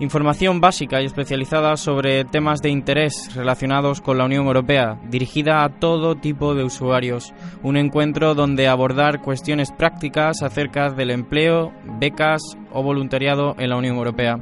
[0.00, 5.78] Información básica y especializada sobre temas de interés relacionados con la Unión Europea, dirigida a
[5.78, 7.32] todo tipo de usuarios.
[7.62, 12.42] Un encuentro donde abordar cuestiones prácticas acerca del empleo, becas
[12.72, 14.38] o voluntariado en la Unión Europea.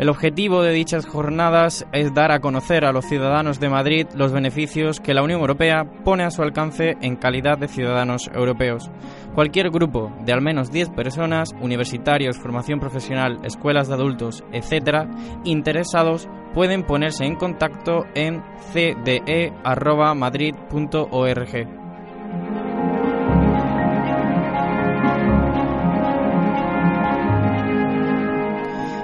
[0.00, 4.32] El objetivo de dichas jornadas es dar a conocer a los ciudadanos de Madrid los
[4.32, 8.90] beneficios que la Unión Europea pone a su alcance en calidad de ciudadanos europeos.
[9.34, 15.06] Cualquier grupo de al menos 10 personas, universitarios, formación profesional, escuelas de adultos, etc.,
[15.44, 19.50] interesados pueden ponerse en contacto en cde.madrid.org.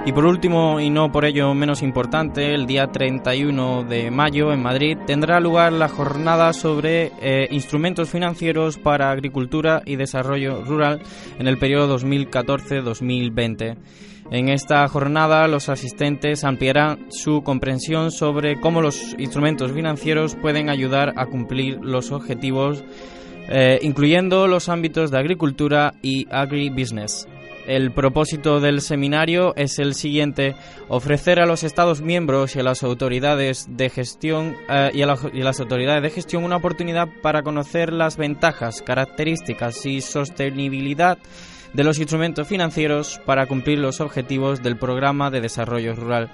[0.07, 4.63] Y por último, y no por ello menos importante, el día 31 de mayo en
[4.63, 11.01] Madrid tendrá lugar la jornada sobre eh, instrumentos financieros para agricultura y desarrollo rural
[11.37, 13.75] en el periodo 2014-2020.
[14.31, 21.15] En esta jornada los asistentes ampliarán su comprensión sobre cómo los instrumentos financieros pueden ayudar
[21.17, 22.81] a cumplir los objetivos,
[23.49, 27.27] eh, incluyendo los ámbitos de agricultura y agribusiness.
[27.67, 30.55] El propósito del seminario es el siguiente:
[30.87, 35.59] ofrecer a los Estados miembros y a las autoridades de gestión eh, y, y, las
[35.59, 41.17] autoridades de gestión una oportunidad para conocer las ventajas, características y sostenibilidad
[41.73, 46.31] de los instrumentos financieros para cumplir los objetivos del programa de desarrollo rural.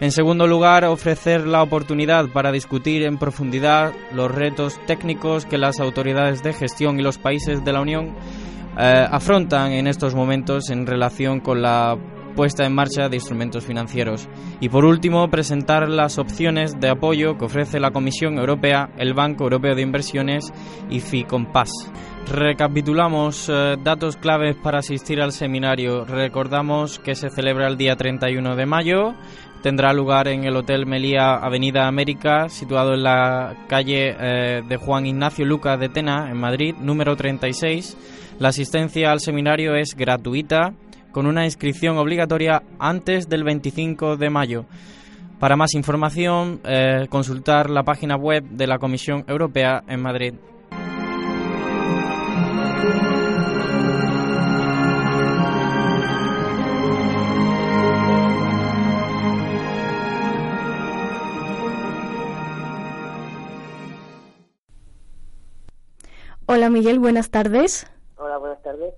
[0.00, 5.78] En segundo lugar, ofrecer la oportunidad para discutir en profundidad los retos técnicos que las
[5.78, 8.14] autoridades de gestión y los países de la Unión
[8.78, 11.96] eh, afrontan en estos momentos en relación con la
[12.32, 14.28] puesta en marcha de instrumentos financieros.
[14.60, 19.44] Y por último, presentar las opciones de apoyo que ofrece la Comisión Europea, el Banco
[19.44, 20.52] Europeo de Inversiones
[20.90, 21.70] y FICOMPAS.
[22.30, 26.04] Recapitulamos eh, datos claves para asistir al seminario.
[26.04, 29.14] Recordamos que se celebra el día 31 de mayo.
[29.62, 35.06] Tendrá lugar en el Hotel Melía Avenida América, situado en la calle eh, de Juan
[35.06, 37.96] Ignacio Lucas de Tena, en Madrid, número 36
[38.42, 40.74] la asistencia al seminario es gratuita
[41.12, 44.64] con una inscripción obligatoria antes del 25 de mayo.
[45.38, 50.34] Para más información, eh, consultar la página web de la Comisión Europea en Madrid.
[66.46, 67.86] Hola Miguel, buenas tardes.
[68.22, 68.94] Hola, buenas tardes.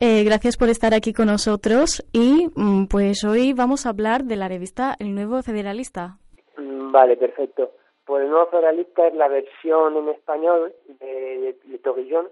[0.00, 4.34] Eh, gracias por estar aquí con nosotros y mm, pues hoy vamos a hablar de
[4.34, 6.18] la revista El Nuevo Federalista.
[6.56, 7.70] Mm, Vale, perfecto.
[8.04, 12.26] Pues el nuevo federalista es la versión en español de, de Torillón,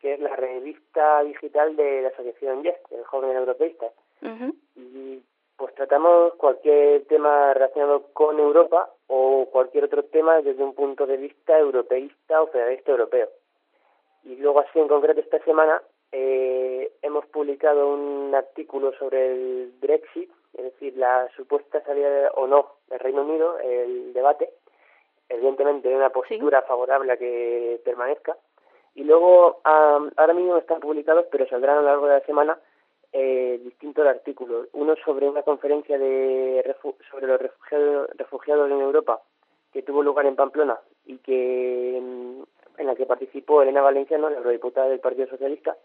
[0.00, 3.86] que es la revista digital de la Asociación YES, el Joven Europeísta.
[4.76, 5.22] Y
[5.56, 11.16] pues tratamos cualquier tema relacionado con Europa o cualquier otro tema desde un punto de
[11.18, 13.28] vista europeísta o federalista europeo.
[14.24, 20.30] Y luego así en concreto esta semana eh, hemos publicado un artículo sobre el Brexit,
[20.54, 24.50] es decir, la supuesta salida de- o no del Reino Unido, el debate,
[25.28, 28.36] evidentemente de una postura favorable a que permanezca.
[28.94, 32.58] Y luego am, ahora mismo están publicados, pero saldrán a lo largo de la semana
[33.12, 34.68] eh, distintos artículos.
[34.72, 39.22] Uno sobre una conferencia de refu- sobre los refugiados, refugiados en Europa
[39.72, 42.42] que tuvo lugar en Pamplona y que mm,
[42.78, 45.76] en la que participó Elena Valenciano, la eurodiputada del Partido Socialista.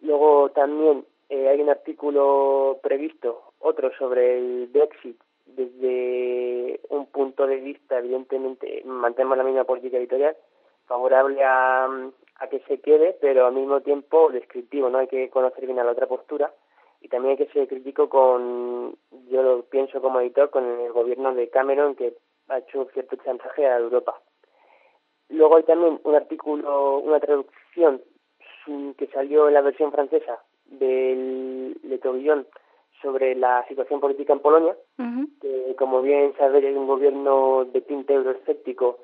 [0.00, 7.56] Luego también eh, hay un artículo previsto, otro sobre el Brexit, desde un punto de
[7.56, 10.36] vista, evidentemente, mantenemos la misma política editorial,
[10.86, 11.88] favorable a,
[12.36, 14.98] a que se quede, pero al mismo tiempo descriptivo, ¿no?
[14.98, 16.52] Hay que conocer bien a la otra postura
[17.00, 18.96] y también hay que ser crítico con,
[19.28, 22.14] yo lo pienso como editor, con el gobierno de Cameron que
[22.48, 24.20] ha hecho cierto chantaje a Europa.
[25.30, 28.02] Luego hay también un artículo, una traducción
[28.96, 32.46] que salió en la versión francesa del Le Tourbillon
[33.00, 34.76] sobre la situación política en Polonia,
[35.40, 38.98] que como bien sabéis es un gobierno de tinte euroescéptico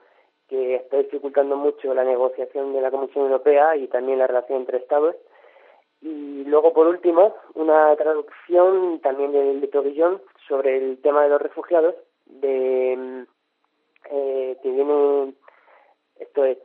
[0.49, 4.79] que está dificultando mucho la negociación de la Comisión Europea y también la relación entre
[4.79, 5.17] Estados.
[6.03, 11.41] Y luego, por último, una traducción también del de Tourbillon sobre el tema de los
[11.41, 11.95] refugiados,
[12.27, 13.23] de mm,
[14.11, 15.33] eh, que viene,
[16.19, 16.59] esto es,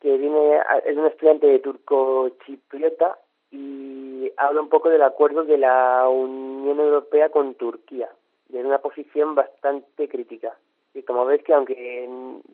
[0.00, 3.18] que viene, es un estudiante de turco-chipriota
[3.50, 8.10] y habla un poco del acuerdo de la Unión Europea con Turquía,
[8.48, 10.56] de una posición bastante crítica.
[10.94, 12.08] Y como veis que aunque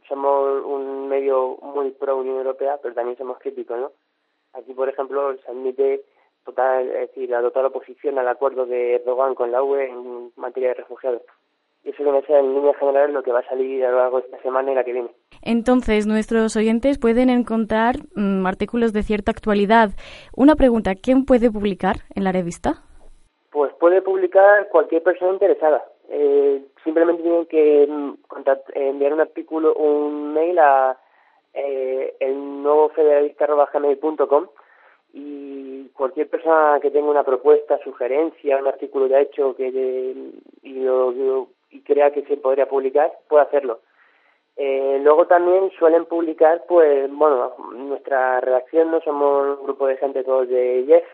[0.09, 3.93] somos un medio muy pro Unión Europea, pero también somos críticos, ¿no?
[4.55, 6.05] Aquí, por ejemplo, se admite
[6.45, 10.70] total, es decir, la total oposición al acuerdo de Erdogan con la UE en materia
[10.70, 11.22] de refugiados.
[11.85, 13.99] Y eso viene a ser en línea general lo que va a salir a lo
[13.99, 15.11] largo de esta semana y la que viene.
[15.43, 19.91] Entonces, nuestros oyentes pueden encontrar mm, artículos de cierta actualidad.
[20.37, 22.83] Una pregunta, ¿quién puede publicar en la revista?
[23.51, 25.83] Pues puede publicar cualquier persona interesada.
[26.09, 30.97] Eh, simplemente tienen que mm, contact- eh, enviar un artículo, un mail a
[31.55, 34.47] eh, el nuevo federalista.gmail.com
[35.14, 40.30] y cualquier persona que tenga una propuesta, sugerencia, un artículo ya hecho que de-
[40.62, 43.80] y, lo- lo- y crea que se podría publicar, puede hacerlo.
[44.56, 50.24] Eh, luego también suelen publicar, pues, bueno, nuestra redacción no somos un grupo de gente
[50.24, 51.04] todos de Jeff,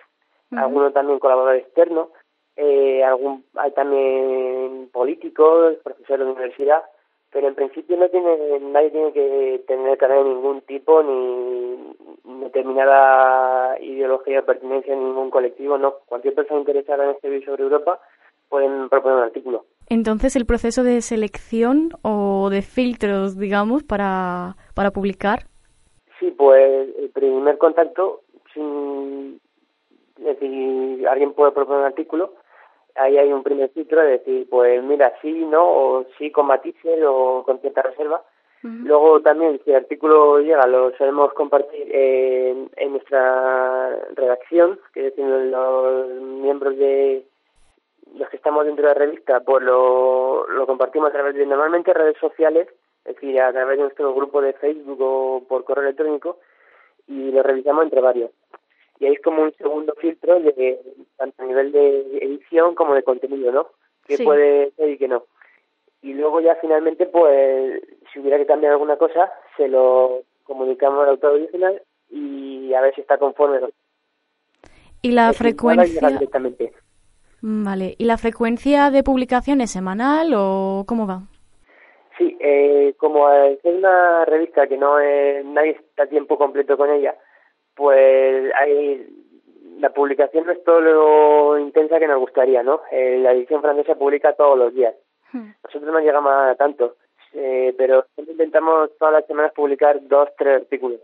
[0.57, 2.11] algunos también colaborador externo,
[2.57, 6.83] eh, algún, hay también políticos, profesores de universidad,
[7.31, 11.95] pero en principio no tiene, nadie tiene que tener carrera de ningún tipo ni
[12.43, 15.99] determinada ideología o pertenencia en ningún colectivo, no.
[16.07, 18.01] Cualquier persona interesada en escribir sobre Europa
[18.49, 19.65] pueden proponer un artículo.
[19.91, 25.45] Entonces, el proceso de selección o de filtros, digamos, para, para publicar.
[26.21, 28.23] Sí, pues el primer contacto,
[28.53, 29.41] sin,
[30.19, 32.35] es decir, alguien puede proponer un artículo,
[32.97, 37.01] ahí hay un primer filtro de decir, pues mira, sí, no, o sí con matices
[37.07, 38.23] o con cierta reserva.
[38.61, 45.17] Luego también, si el artículo llega, lo solemos compartir en, en nuestra redacción, que es
[45.17, 47.25] decir, los miembros de
[48.17, 51.93] los que estamos dentro de la revista, pues lo, lo compartimos a través de normalmente
[51.95, 52.69] redes sociales,
[53.05, 56.39] es decir, a través de nuestro grupo de Facebook o por correo electrónico,
[57.07, 58.31] y lo revisamos entre varios.
[59.01, 60.81] Y ahí es como un segundo filtro de
[61.17, 63.69] tanto a nivel de edición como de contenido, ¿no?
[64.07, 64.25] Que Sí.
[64.25, 65.25] puede ser y que no.
[66.03, 67.81] Y luego ya finalmente, pues,
[68.13, 71.81] si hubiera que cambiar alguna cosa, se lo comunicamos al autor original
[72.11, 73.61] y a ver si está conforme.
[73.61, 73.69] ¿no?
[75.03, 76.09] Y la Es frecuencia.
[76.09, 76.73] directamente.
[77.43, 77.95] Mm, Vale.
[77.99, 81.21] ¿Y la frecuencia de publicación es semanal o cómo va?
[82.17, 86.91] Sí, eh, como es una revista que no es, nadie está a tiempo completo con
[86.91, 87.15] ella,
[87.77, 89.07] pues hay,
[89.79, 92.81] la publicación no es todo lo intensa que nos gustaría, ¿no?
[92.91, 94.95] Eh, la edición francesa publica todos los días.
[95.33, 96.97] Nosotros no llegamos a tanto,
[97.35, 101.01] eh, pero siempre intentamos todas las semanas publicar dos, tres artículos.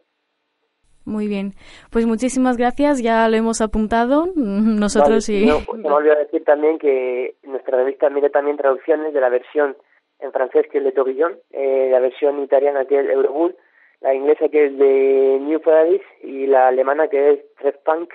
[1.04, 1.52] Muy bien.
[1.90, 4.26] Pues muchísimas gracias, ya lo hemos apuntado.
[4.36, 5.46] Nosotros Vale, sí.
[5.46, 9.76] no, se me olvidó decir también que nuestra revista mide también traducciones de la versión
[10.20, 13.54] en francés que es Le Tourbillon, eh, la versión italiana que es Eurobull,
[14.00, 18.12] la inglesa que es de New Paradise y la alemana que es Red Punk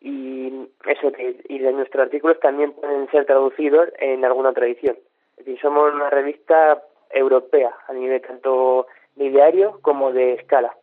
[0.00, 1.12] y eso
[1.48, 4.96] y de nuestros artículos también pueden ser traducidos en alguna tradición.
[5.36, 10.76] Es decir, somos una revista europea a nivel tanto de diario como de escala.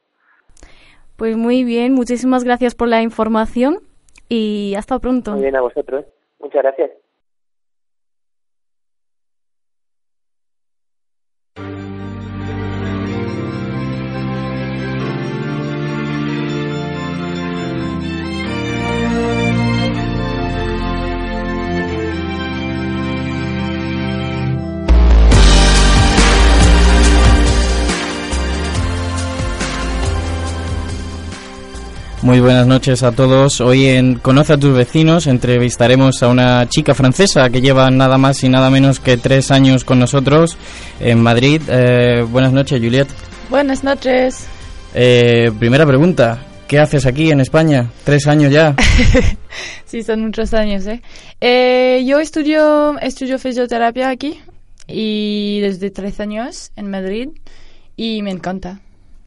[1.18, 3.80] Pues muy bien, muchísimas gracias por la información
[4.30, 5.32] y hasta pronto.
[5.32, 6.06] Muy bien a vosotros.
[6.40, 6.92] Muchas gracias.
[32.24, 33.60] Muy buenas noches a todos.
[33.60, 38.42] Hoy en Conoce a tus vecinos entrevistaremos a una chica francesa que lleva nada más
[38.46, 40.58] y nada menos que tres años con nosotros
[41.02, 41.62] en Madrid.
[41.68, 43.10] Eh, buenas noches, Juliet.
[43.50, 44.48] Buenas noches.
[44.94, 46.46] Eh, primera pregunta.
[46.66, 47.92] ¿Qué haces aquí en España?
[48.06, 48.74] Tres años ya.
[49.86, 50.88] sí, son muchos años.
[50.88, 51.02] ¿eh?
[51.42, 52.06] ¿eh?
[52.06, 54.40] yo estudio, estudio fisioterapia aquí
[54.88, 57.32] y desde tres años en Madrid
[57.98, 58.80] y me encanta.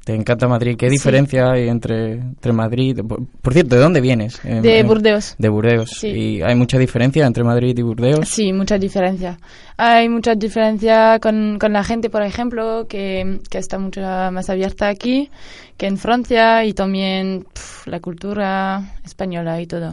[0.07, 0.77] Te encanta Madrid.
[0.79, 3.01] ¿Qué diferencia hay entre, entre Madrid?
[3.43, 4.41] Por, cierto, ¿de dónde vienes?
[4.45, 5.35] de Burdeos.
[5.37, 6.05] De Burdeos.
[6.05, 8.29] ¿Y hay mucha diferencia entre Madrid y Burdeos?
[8.29, 9.37] Sí, mucha diferencia.
[9.77, 14.87] Hay mucha diferencia con, con la gente, por ejemplo, que, que, está mucho más abierta
[14.87, 15.29] aquí
[15.77, 17.45] que en Francia y también
[17.87, 19.93] la cultura española y todo.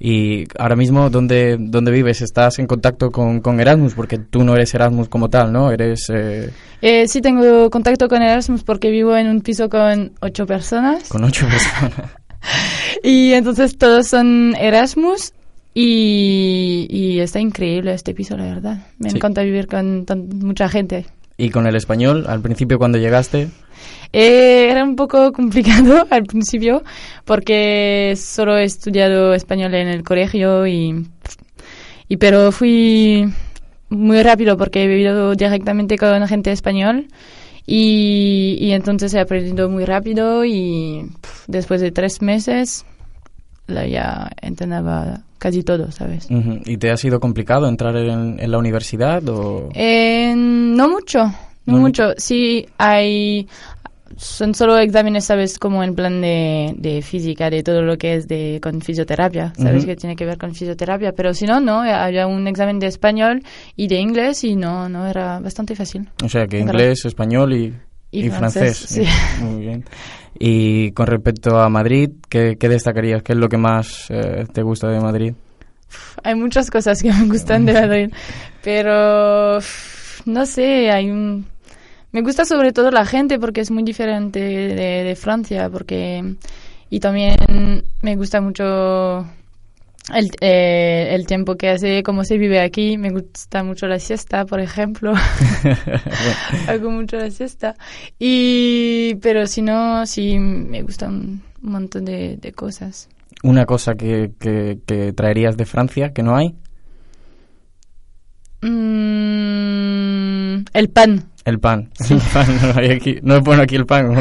[0.00, 2.22] Y ahora mismo, ¿dónde, dónde vives?
[2.22, 3.94] ¿Estás en contacto con, con, Erasmus?
[3.94, 5.72] Porque tú no eres Erasmus como tal, ¿no?
[5.72, 6.08] Eres...
[6.10, 6.50] Eh...
[6.82, 11.08] Eh, sí, tengo contacto con Erasmus porque vivo en un piso con ocho personas.
[11.08, 12.12] Con ocho personas.
[13.02, 15.32] y entonces todos son Erasmus
[15.74, 18.86] y, y, está increíble este piso, la verdad.
[18.98, 21.06] Me encanta vivir con, con mucha gente.
[21.36, 22.24] ¿Y con el español?
[22.28, 23.48] Al principio cuando llegaste...
[24.12, 26.82] Eh, era un poco complicado al principio
[27.24, 31.06] porque solo he estudiado español en el colegio y,
[32.08, 33.24] y pero fui
[33.90, 37.08] muy rápido porque he vivido directamente con gente español
[37.66, 41.10] y, y entonces he aprendido muy rápido y
[41.46, 42.86] después de tres meses
[43.68, 46.26] ya entendía casi todo, ¿sabes?
[46.30, 49.68] ¿Y te ha sido complicado entrar en, en la universidad o...?
[49.74, 51.24] Eh, no mucho,
[51.66, 52.12] no, no mucho.
[52.16, 53.46] Sí, hay,
[54.18, 55.58] son solo exámenes, ¿sabes?
[55.60, 59.86] Como en plan de, de física, de todo lo que es de con fisioterapia, ¿sabes?
[59.86, 61.12] Que tiene que ver con fisioterapia.
[61.12, 63.42] Pero si no, no, había un examen de español
[63.76, 66.08] y de inglés y no, no, era bastante fácil.
[66.24, 67.72] O sea, que inglés, español y,
[68.10, 68.76] y, francés.
[68.76, 69.04] Sí.
[69.40, 69.84] Muy bien.
[70.36, 73.22] Y con respecto a Madrid, ¿qué, qué destacarías?
[73.22, 75.34] ¿Qué es lo que más eh, te gusta de Madrid?
[76.24, 78.12] Hay muchas cosas que me gustan de Madrid,
[78.64, 79.60] pero
[80.26, 81.46] no sé, hay un
[82.12, 86.34] me gusta sobre todo la gente porque es muy diferente de, Francia, porque
[86.90, 89.26] y también me gusta mucho
[90.14, 92.96] el, eh, el tiempo que hace, cómo se vive aquí.
[92.96, 95.12] Me gusta mucho la siesta, por ejemplo.
[96.68, 97.74] Hago mucho la siesta.
[98.18, 103.08] Y, pero si no, sí me gustan un montón de, de cosas.
[103.42, 106.56] ¿Una cosa que, que, que, traerías de Francia que no hay?
[108.60, 111.24] Mm, el pan.
[111.44, 111.90] El pan.
[112.10, 114.14] El pan no, hay aquí, no es bueno aquí el pan.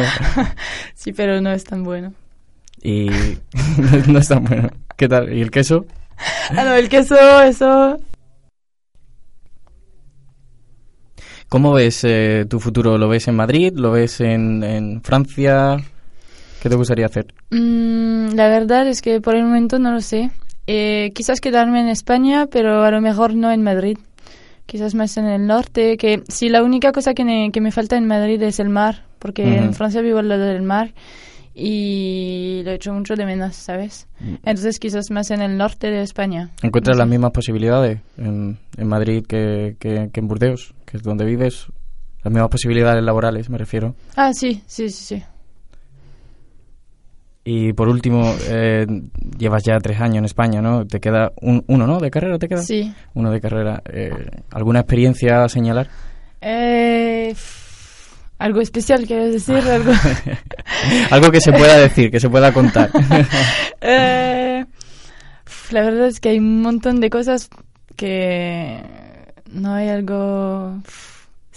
[0.94, 2.14] sí, pero no es tan bueno.
[2.82, 3.10] Y
[4.08, 4.70] no es tan bueno.
[4.96, 5.34] ¿Qué tal?
[5.34, 5.86] ¿Y el queso?
[6.52, 8.00] Ah, no, el queso, eso.
[11.50, 12.98] ¿Cómo ves eh, tu futuro?
[12.98, 13.74] ¿Lo ves en Madrid?
[13.76, 15.78] ¿Lo ves en, en Francia?
[16.62, 17.34] ¿Qué te gustaría hacer?
[17.52, 20.32] Mm, la verdad es que por el momento no lo sé.
[20.68, 23.98] Eh, quizás quedarme en España, pero a lo mejor no en Madrid
[24.68, 27.98] quizás más en el norte, que sí, la única cosa que me, que me falta
[27.98, 30.94] en Madrid es el mar, porque en Francia vivo al lado del mar
[31.56, 34.08] y lo he hecho mucho de menos, ¿sabes?
[34.20, 34.36] Mm.
[34.46, 36.52] Entonces quizás más en el norte de España.
[36.62, 41.26] ¿Encuentras las mismas posibilidades en, en Madrid que, que, que en Burdeos, que es donde
[41.26, 41.66] vives?
[42.24, 43.96] Las mismas posibilidades laborales, me refiero.
[44.16, 45.24] Ah, sí, sí, sí, sí.
[47.50, 48.86] Y por último, eh,
[49.38, 50.86] llevas ya tres años en España, ¿no?
[50.86, 51.98] Te queda un, uno, ¿no?
[51.98, 52.62] ¿De carrera te queda?
[52.62, 52.94] Sí.
[53.14, 53.82] Uno de carrera.
[53.86, 54.12] Eh,
[54.52, 55.88] ¿Alguna experiencia a señalar?
[56.42, 57.34] Eh,
[58.38, 59.56] algo especial, quieres decir?
[59.72, 59.94] Algo...
[61.12, 62.90] algo que se pueda decir, que se pueda contar.
[63.80, 64.66] eh,
[65.72, 67.50] la verdad es que hay un montón de cosas
[67.96, 68.84] que
[69.50, 70.82] no hay algo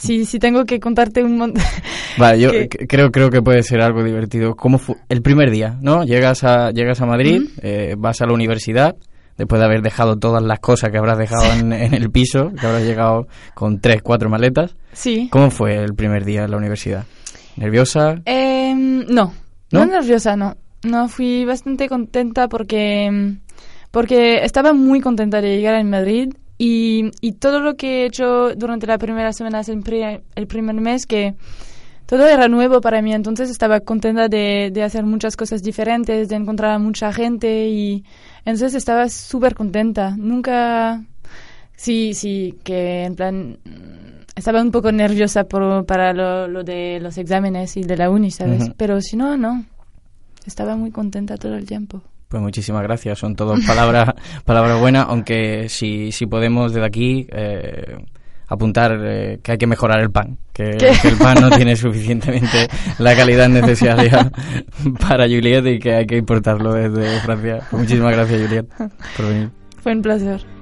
[0.00, 1.62] Sí, sí tengo que contarte un montón.
[2.18, 2.50] Vale, yo
[2.88, 4.56] creo, creo que puede ser algo divertido.
[4.56, 6.04] ¿Cómo fue el primer día, no?
[6.04, 8.96] Llegas a, llegas a Madrid, eh, vas a la universidad,
[9.36, 12.82] después de haber dejado todas las cosas que habrás dejado en, el piso, que habrás
[12.82, 14.74] llegado con tres, cuatro maletas.
[14.92, 15.28] Sí.
[15.30, 17.04] ¿Cómo fue el primer día en la universidad?
[17.56, 18.22] ¿Nerviosa?
[18.24, 19.34] Em, no,
[19.70, 19.84] ¿No?
[19.84, 20.56] no, nerviosa, no.
[20.82, 23.40] No, fui bastante contenta porque, em,
[23.90, 26.32] porque estaba muy contenta de llegar a Madrid
[26.64, 30.74] y, y todo lo que he hecho durante la primera semana, el, pri- el primer
[30.76, 31.34] mes, que
[32.06, 36.36] todo era nuevo para mí, entonces estaba contenta de, de hacer muchas cosas diferentes, de
[36.36, 38.04] encontrar a mucha gente y
[38.44, 40.14] entonces estaba súper contenta.
[40.16, 41.02] Nunca,
[41.76, 43.58] sí, sí, que en plan
[44.36, 48.30] estaba un poco nerviosa por, para lo, lo de los exámenes y de la uni,
[48.30, 48.64] ¿sabes?
[48.76, 49.64] Pero si no, no.
[50.46, 52.02] Estaba muy contenta todo el tiempo.
[52.30, 54.14] Pues muchísimas gracias, son todas palabras
[54.44, 57.96] palabras buenas, aunque si, si podemos desde aquí eh,
[58.46, 62.68] apuntar eh, que hay que mejorar el pan, que, que el pan no tiene suficientemente
[63.00, 64.30] la calidad necesaria
[65.08, 67.62] para Juliet y que hay que importarlo desde Francia.
[67.68, 68.66] Pues muchísimas gracias, Juliet,
[69.16, 69.50] por venir.
[69.82, 70.59] Fue un placer.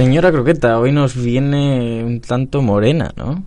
[0.00, 3.44] Señora Croqueta, hoy nos viene un tanto morena, ¿no?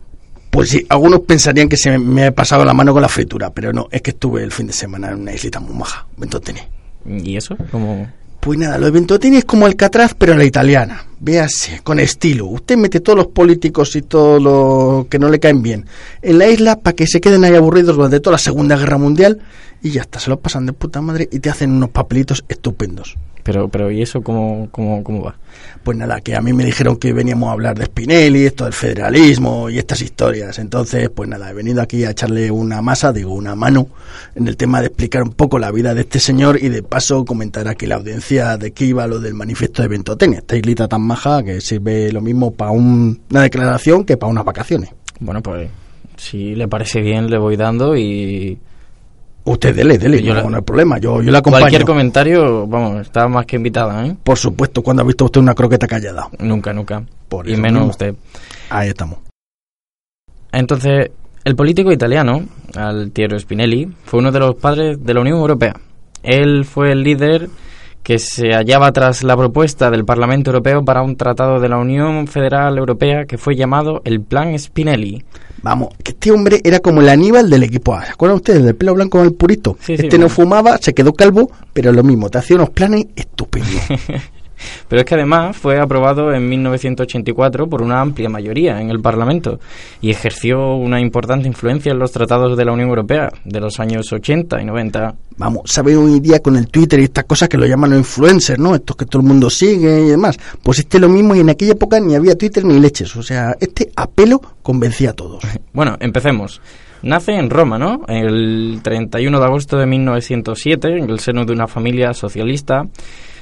[0.52, 3.74] Pues sí, algunos pensarían que se me ha pasado la mano con la fritura, pero
[3.74, 6.70] no, es que estuve el fin de semana en una islita muy maja, Ventotene.
[7.08, 7.58] ¿Y eso?
[7.72, 8.08] Como
[8.40, 11.04] Pues nada, lo de Ventotene es como Alcatraz, pero a la italiana.
[11.20, 12.46] Véase, con estilo.
[12.46, 15.88] Usted mete todos los políticos y todo lo que no le caen bien
[16.22, 19.40] en la isla para que se queden ahí aburridos durante toda la Segunda Guerra Mundial
[19.82, 23.18] y ya está, se los pasan de puta madre y te hacen unos papelitos estupendos.
[23.44, 25.36] Pero, pero ¿y eso cómo, cómo, cómo va?
[25.84, 28.74] Pues nada, que a mí me dijeron que veníamos a hablar de Spinelli, esto del
[28.74, 30.58] federalismo y estas historias.
[30.60, 33.88] Entonces, pues nada, he venido aquí a echarle una masa, digo, una mano,
[34.36, 37.26] en el tema de explicar un poco la vida de este señor y de paso
[37.26, 41.02] comentar aquí la audiencia de qué iba lo del manifiesto de Ventotene, esta islita tan
[41.02, 44.92] maja que sirve lo mismo para una declaración que para unas vacaciones.
[45.20, 45.70] Bueno, pues
[46.16, 48.58] si le parece bien le voy dando y
[49.46, 51.64] Usted dele, dele, Yo no, la- no hay problema, yo, yo la acompaño.
[51.64, 54.16] cualquier comentario, vamos, está más que invitada, ¿eh?
[54.24, 56.30] Por supuesto, cuando ha visto usted una croqueta callada.
[56.40, 57.04] Nunca, nunca.
[57.28, 57.90] Por y menos mismo.
[57.90, 58.16] usted.
[58.70, 59.20] Ahí estamos.
[60.52, 61.12] Entonces,
[61.44, 62.44] el político italiano,
[62.76, 65.74] Altiero Spinelli, fue uno de los padres de la Unión Europea.
[66.22, 67.50] Él fue el líder
[68.02, 72.28] que se hallaba tras la propuesta del Parlamento Europeo para un tratado de la Unión
[72.28, 75.24] Federal Europea que fue llamado el Plan Spinelli.
[75.64, 78.06] Vamos, que este hombre era como el Aníbal del equipo A.
[78.06, 79.78] ¿Se acuerdan ustedes del pelo blanco con el purito?
[79.80, 80.30] Sí, sí, este no bueno.
[80.30, 83.82] fumaba, se quedó calvo, pero lo mismo, te hacía unos planes estupendos.
[84.88, 89.60] Pero es que además fue aprobado en 1984 por una amplia mayoría en el Parlamento
[90.02, 94.12] y ejerció una importante influencia en los tratados de la Unión Europea de los años
[94.12, 95.16] 80 y 90.
[95.38, 98.60] Vamos, ¿saben hoy día con el Twitter y estas cosas que lo llaman los influencers,
[98.60, 98.76] ¿no?
[98.76, 100.38] Estos que todo el mundo sigue y demás.
[100.62, 103.16] Pues este lo mismo y en aquella época ni había Twitter ni leches.
[103.16, 105.44] O sea, este a pelo convencía a todos.
[105.74, 106.62] Bueno, empecemos.
[107.02, 108.04] Nace en Roma, ¿no?
[108.08, 112.86] El 31 de agosto de 1907, en el seno de una familia socialista.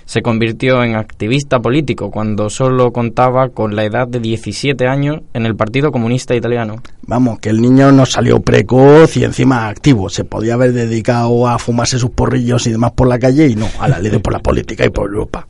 [0.05, 5.45] Se convirtió en activista político cuando solo contaba con la edad de 17 años en
[5.45, 6.81] el Partido Comunista Italiano.
[7.03, 10.09] Vamos, que el niño no salió precoz y encima activo.
[10.09, 13.67] Se podía haber dedicado a fumarse sus porrillos y demás por la calle y no,
[13.79, 15.47] a la ley de por la política y por Europa.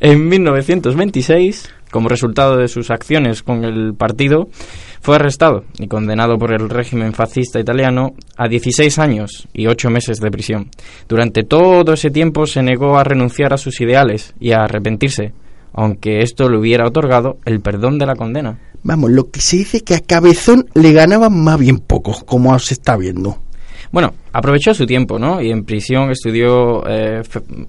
[0.00, 4.48] En 1926, como resultado de sus acciones con el partido,
[5.06, 10.18] fue arrestado y condenado por el régimen fascista italiano a 16 años y 8 meses
[10.18, 10.68] de prisión.
[11.08, 15.32] Durante todo ese tiempo se negó a renunciar a sus ideales y a arrepentirse,
[15.72, 18.58] aunque esto le hubiera otorgado el perdón de la condena.
[18.82, 22.74] Vamos, lo que se dice que a Cabezón le ganaban más bien pocos, como se
[22.74, 23.38] está viendo.
[23.92, 25.40] Bueno, aprovechó su tiempo, ¿no?
[25.40, 27.22] Y en prisión estudió eh,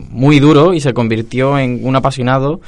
[0.10, 2.60] muy duro y se convirtió en un apasionado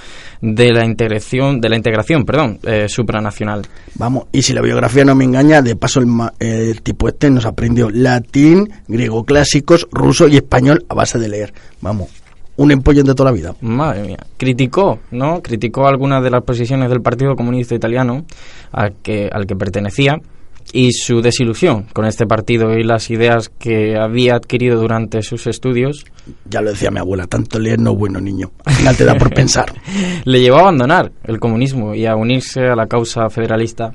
[0.41, 3.63] de la integración, de la integración, perdón, eh, supranacional.
[3.95, 7.29] Vamos, y si la biografía no me engaña, de paso el, ma- el tipo este
[7.29, 11.53] nos aprendió latín, griego clásicos, ruso y español a base de leer.
[11.81, 12.09] Vamos,
[12.57, 13.55] un empollón de toda la vida.
[13.61, 14.17] Madre mía.
[14.37, 15.41] Criticó, ¿no?
[15.41, 18.25] Criticó algunas de las posiciones del Partido Comunista Italiano
[18.71, 20.17] al que, al que pertenecía
[20.72, 26.05] y su desilusión con este partido y las ideas que había adquirido durante sus estudios.
[26.45, 28.51] Ya lo decía mi abuela, tanto leer no es bueno, niño.
[28.65, 29.74] Al final te da por pensar.
[30.26, 33.93] Le llevó a abandonar el comunismo y a unirse a la causa federalista.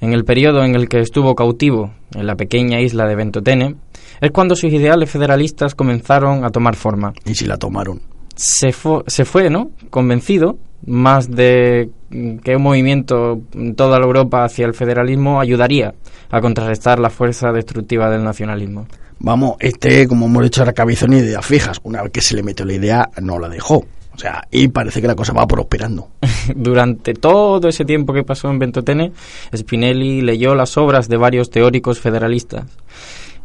[0.00, 3.76] En el periodo en el que estuvo cautivo en la pequeña isla de Ventotene,
[4.20, 7.12] es cuando sus ideales federalistas comenzaron a tomar forma.
[7.24, 8.00] Y si la tomaron.
[8.34, 8.72] Se,
[9.06, 9.70] se fue, ¿no?
[9.90, 15.94] Convencido más de que un movimiento en toda la Europa hacia el federalismo ayudaría
[16.30, 18.86] a contrarrestar la fuerza destructiva del nacionalismo.
[19.20, 21.80] Vamos, este, como hemos dicho, era cabezón y ideas fijas.
[21.82, 23.84] Una vez que se le metió la idea, no la dejó.
[24.14, 26.08] O sea, y parece que la cosa va prosperando.
[26.54, 29.12] Durante todo ese tiempo que pasó en Ventotene,
[29.56, 32.64] Spinelli leyó las obras de varios teóricos federalistas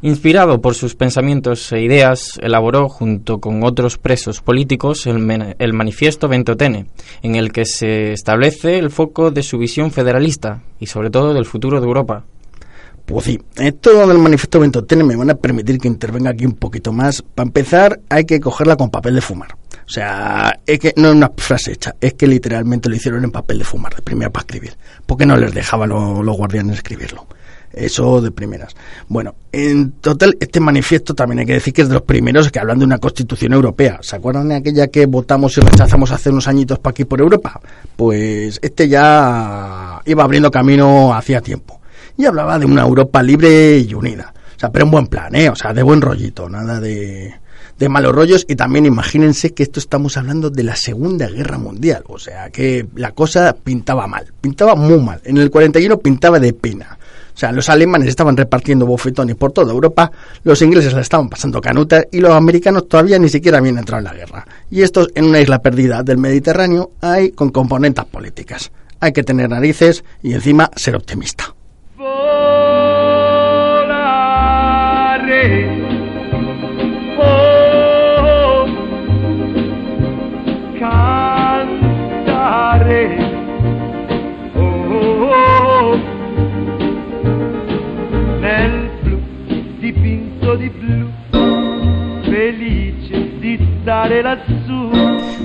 [0.06, 6.28] Inspirado por sus pensamientos e ideas, elaboró, junto con otros presos políticos, el, el, Manifiesto
[6.28, 6.88] Ventotene,
[7.22, 11.46] en el que se establece el foco de su visión federalista y, sobre todo, del
[11.46, 12.26] futuro de Europa.
[13.06, 16.92] Pues sí, esto del Manifiesto Ventotene me van a permitir que intervenga aquí un poquito
[16.92, 17.22] más.
[17.22, 19.56] Para empezar, hay que cogerla con papel de fumar.
[19.88, 23.32] O sea, es que no es una frase hecha, es que literalmente lo hicieron en
[23.32, 24.76] papel de fumar, de primera para escribir,
[25.06, 27.26] porque no les dejaban los guardianes escribirlo.
[27.74, 28.76] Eso de primeras.
[29.08, 32.60] Bueno, en total, este manifiesto también hay que decir que es de los primeros que
[32.60, 33.98] hablan de una constitución europea.
[34.02, 37.60] ¿Se acuerdan de aquella que votamos y rechazamos hace unos añitos para aquí por Europa?
[37.96, 41.82] Pues este ya iba abriendo camino hacía tiempo.
[42.16, 44.34] Y hablaba de una Europa libre y unida.
[44.56, 45.50] O sea, pero en buen plan, ¿eh?
[45.50, 47.34] O sea, de buen rollito, nada de,
[47.80, 48.46] de malos rollos.
[48.48, 52.04] Y también imagínense que esto estamos hablando de la Segunda Guerra Mundial.
[52.08, 55.22] O sea, que la cosa pintaba mal, pintaba muy mal.
[55.24, 57.00] En el 41 pintaba de pena.
[57.34, 60.12] O sea, los alemanes estaban repartiendo bofetones por toda Europa,
[60.44, 64.06] los ingleses la estaban pasando canuta y los americanos todavía ni siquiera habían entrado en
[64.06, 64.46] la guerra.
[64.70, 68.72] Y esto en una isla perdida del Mediterráneo hay con componentes políticas.
[69.00, 71.54] Hay que tener narices y encima ser optimista.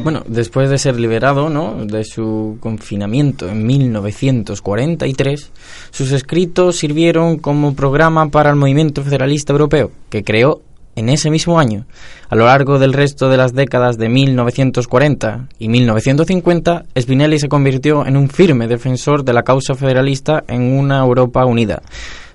[0.03, 1.85] Bueno, después de ser liberado ¿no?
[1.85, 5.51] de su confinamiento en 1943,
[5.91, 10.63] sus escritos sirvieron como programa para el movimiento federalista europeo, que creó
[10.99, 11.87] en ese mismo año.
[12.29, 18.07] A lo largo del resto de las décadas de 1940 y 1950, Spinelli se convirtió
[18.07, 21.83] en un firme defensor de la causa federalista en una Europa unida.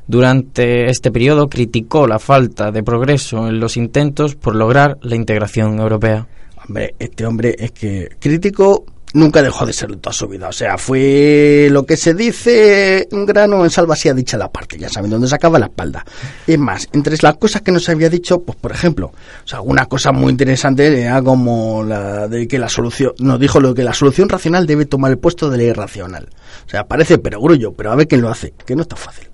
[0.07, 5.79] Durante este periodo criticó la falta de progreso en los intentos por lograr la integración
[5.79, 6.27] europea.
[6.67, 10.49] Hombre, este hombre es que crítico nunca dejó de serlo toda su vida.
[10.49, 14.77] O sea, fue lo que se dice un grano en salva ha dicha la parte.
[14.77, 16.05] Ya saben dónde sacaba la espalda.
[16.45, 19.07] Es más, entre las cosas que nos había dicho, pues por ejemplo,
[19.45, 23.73] o sea, cosa muy interesante era como la de que la solución, nos dijo lo
[23.73, 26.29] que la solución racional debe tomar el puesto de la irracional.
[26.65, 29.32] O sea, parece perogrullo, pero a ver quién lo hace, que no está fácil.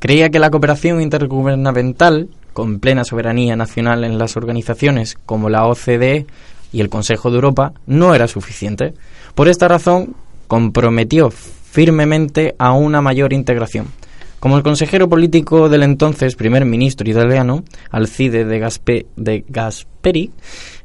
[0.00, 6.26] Creía que la cooperación intergubernamental, con plena soberanía nacional en las organizaciones como la OCDE
[6.72, 8.94] y el Consejo de Europa, no era suficiente.
[9.34, 10.14] Por esta razón,
[10.48, 13.88] comprometió firmemente a una mayor integración.
[14.40, 20.30] Como el consejero político del entonces primer ministro italiano, Alcide de, Gasperi,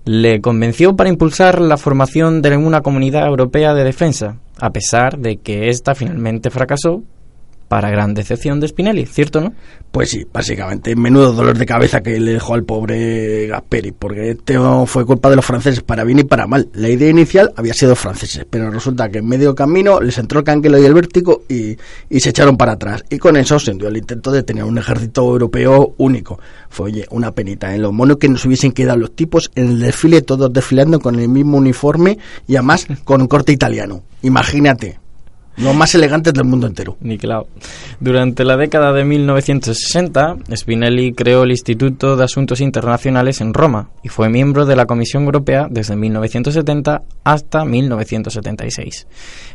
[0.03, 5.37] le convenció para impulsar la formación de una comunidad europea de defensa, a pesar de
[5.37, 7.01] que ésta finalmente fracasó
[7.75, 9.51] para gran decepción de Spinelli, ¿cierto, no?
[9.91, 14.57] Pues sí, básicamente, menudo dolor de cabeza que le dejó al pobre Gasperi, porque este
[14.85, 16.69] fue culpa de los franceses para bien y para mal.
[16.73, 20.45] La idea inicial había sido franceses, pero resulta que en medio camino les entró el
[20.45, 21.75] canguelo y el vértigo y,
[22.17, 23.03] se echaron para atrás.
[23.09, 26.39] Y con eso se dio el intento de tener un ejército europeo único.
[26.69, 29.79] Fue, oye, una penita en lo mono que nos hubiesen quedado los tipos en el
[29.81, 34.01] desfile, todos desfilando con el mismo uniforme y además con un corte italiano.
[34.21, 34.97] Imagínate,
[35.57, 36.97] los más elegantes del mundo entero.
[37.01, 37.47] Ni claro.
[37.99, 44.09] Durante la década de 1960, Spinelli creó el Instituto de Asuntos Internacionales en Roma y
[44.09, 49.07] fue miembro de la Comisión Europea desde 1970 hasta 1976.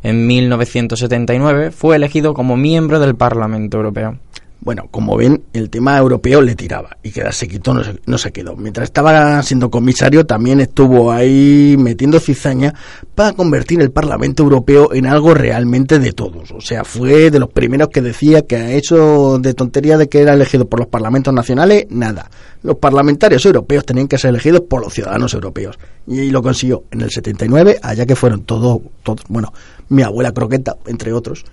[0.03, 4.19] En 1979 fue elegido como miembro del Parlamento Europeo.
[4.63, 8.31] Bueno, como ven, el tema europeo le tiraba y quedarse quito no se, no se
[8.31, 8.57] quedó.
[8.57, 12.75] Mientras estaba siendo comisario, también estuvo ahí metiendo cizaña
[13.15, 16.51] para convertir el Parlamento Europeo en algo realmente de todos.
[16.51, 20.21] O sea, fue de los primeros que decía que a eso de tontería de que
[20.21, 22.31] era elegido por los parlamentos nacionales, nada.
[22.63, 25.79] Los parlamentarios europeos tenían que ser elegidos por los ciudadanos europeos.
[26.07, 29.55] Y, lo consiguió en el 79, allá que fueron todos, todos, bueno,
[29.89, 31.45] mi abuela Croqueta, entre otros,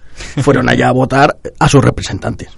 [0.42, 2.50] fueron allá a votar a sus representantes.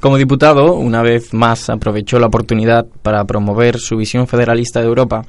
[0.00, 5.24] Como diputado, una vez más aprovechó la oportunidad para promover su visión federalista de Europa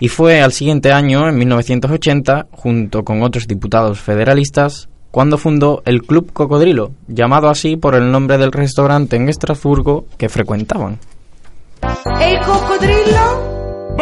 [0.00, 6.02] y fue al siguiente año, en 1980, junto con otros diputados federalistas, cuando fundó el
[6.02, 10.98] Club Cocodrilo, llamado así por el nombre del restaurante en Estrasburgo que frecuentaban.
[12.20, 13.96] ¿El cocodrilo?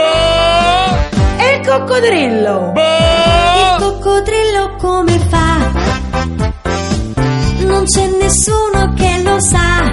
[1.40, 2.74] ¿El cocodrilo?
[2.76, 3.35] Il
[7.86, 9.84] c'è nessuno che lo sa.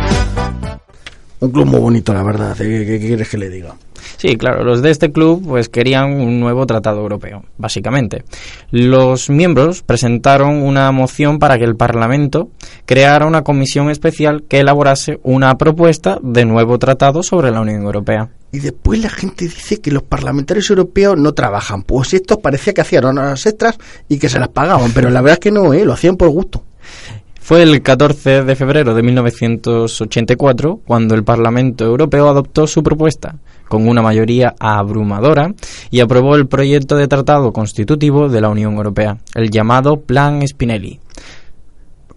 [1.40, 2.60] Un club muy bonito, la verdad.
[2.62, 2.86] ¿eh?
[2.86, 3.76] ¿Qué, qué quieres que le diga?
[4.18, 8.24] Sí, claro, los de este club pues querían un nuevo tratado europeo, básicamente.
[8.72, 12.50] Los miembros presentaron una moción para que el Parlamento
[12.86, 18.30] creara una comisión especial que elaborase una propuesta de nuevo tratado sobre la Unión Europea.
[18.52, 21.84] Y después la gente dice que los parlamentarios europeos no trabajan.
[21.84, 23.78] Pues estos parecía que hacían horas extras
[24.08, 25.84] y que se las pagaban, pero la verdad es que no, ¿eh?
[25.84, 26.64] lo hacían por gusto.
[27.44, 33.36] Fue el 14 de febrero de 1984 cuando el Parlamento Europeo adoptó su propuesta
[33.68, 35.54] con una mayoría abrumadora
[35.92, 41.02] y aprobó el proyecto de tratado constitutivo de la Unión Europea, el llamado Plan Spinelli.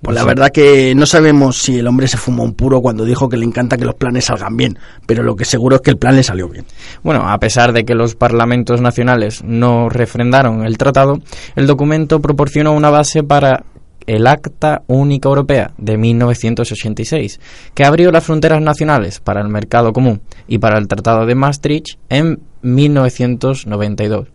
[0.00, 3.28] Pues la verdad que no sabemos si el hombre se fumó un puro cuando dijo
[3.28, 5.98] que le encanta que los planes salgan bien, pero lo que seguro es que el
[5.98, 6.66] plan le salió bien.
[7.02, 11.18] Bueno, a pesar de que los parlamentos nacionales no refrendaron el tratado,
[11.56, 13.64] el documento proporcionó una base para
[14.06, 17.40] el Acta Única Europea de 1986,
[17.74, 21.98] que abrió las fronteras nacionales para el mercado común y para el Tratado de Maastricht
[22.08, 24.28] en 1992,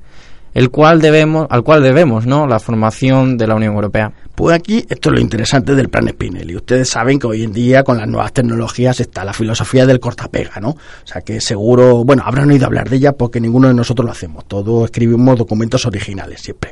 [0.54, 2.48] el cual debemos, al cual debemos ¿no?
[2.48, 4.12] la formación de la Unión Europea.
[4.36, 6.56] Pues aquí esto es lo interesante del plan Spinelli.
[6.56, 10.60] Ustedes saben que hoy en día con las nuevas tecnologías está la filosofía del cortapega,
[10.60, 10.70] ¿no?
[10.70, 14.12] O sea que seguro, bueno, habrán oído hablar de ella porque ninguno de nosotros lo
[14.12, 14.46] hacemos.
[14.46, 16.72] Todos escribimos documentos originales siempre.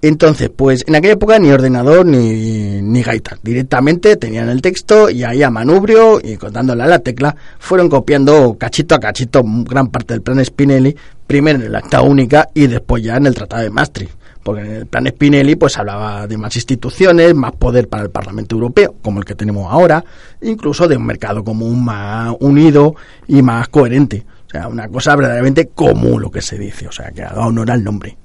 [0.00, 3.36] Entonces, pues en aquella época ni ordenador ni, ni gaita.
[3.42, 8.56] Directamente tenían el texto y ahí a manubrio y dándole a la tecla fueron copiando
[8.56, 10.94] cachito a cachito gran parte del plan Spinelli,
[11.26, 14.12] primero en el acta única y después ya en el Tratado de Maastricht.
[14.44, 18.54] Porque en el plan Spinelli pues hablaba de más instituciones, más poder para el Parlamento
[18.54, 20.04] Europeo, como el que tenemos ahora,
[20.42, 22.94] incluso de un mercado común más unido
[23.26, 24.24] y más coherente.
[24.46, 27.72] O sea, una cosa verdaderamente común lo que se dice, o sea, que haga honor
[27.72, 28.16] al nombre.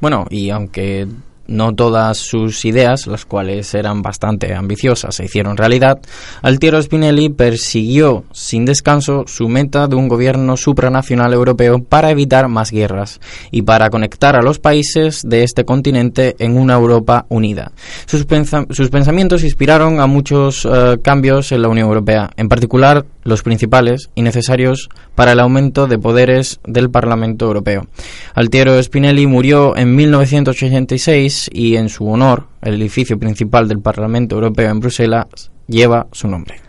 [0.00, 1.06] Bueno, y aunque
[1.46, 6.00] no todas sus ideas, las cuales eran bastante ambiciosas, se hicieron realidad,
[6.40, 12.70] Altiero Spinelli persiguió sin descanso su meta de un gobierno supranacional europeo para evitar más
[12.70, 13.20] guerras
[13.50, 17.72] y para conectar a los países de este continente en una Europa unida.
[18.06, 23.04] Sus, pensa- sus pensamientos inspiraron a muchos eh, cambios en la Unión Europea, en particular
[23.24, 27.86] los principales y necesarios para el aumento de poderes del Parlamento Europeo.
[28.34, 34.70] Altiero Spinelli murió en 1986 y en su honor el edificio principal del Parlamento Europeo
[34.70, 36.63] en Bruselas lleva su nombre.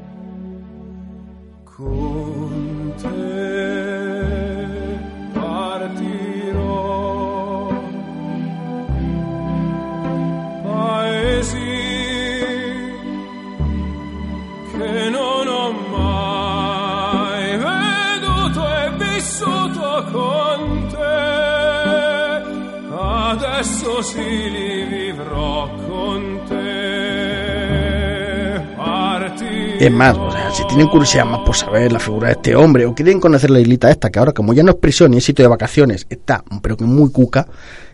[29.80, 32.86] Es más, o sea, si tienen curiosidad más por saber la figura de este hombre
[32.86, 35.24] o quieren conocer la islita esta, que ahora como ya no es prisión ni es
[35.26, 37.46] sitio de vacaciones, está, pero que muy cuca,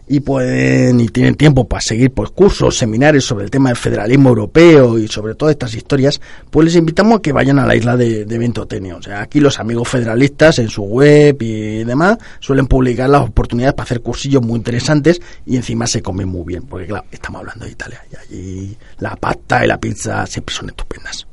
[0.07, 4.29] y pueden y tienen tiempo para seguir pues cursos, seminarios sobre el tema del federalismo
[4.29, 7.95] europeo y sobre todas estas historias, pues les invitamos a que vayan a la isla
[7.95, 8.93] de, de Ventotene.
[8.93, 13.73] O sea, aquí los amigos federalistas en su web y demás suelen publicar las oportunidades
[13.73, 17.65] para hacer cursillos muy interesantes y encima se come muy bien, porque claro, estamos hablando
[17.65, 21.27] de Italia y allí la pasta y la pizza siempre son estupendas.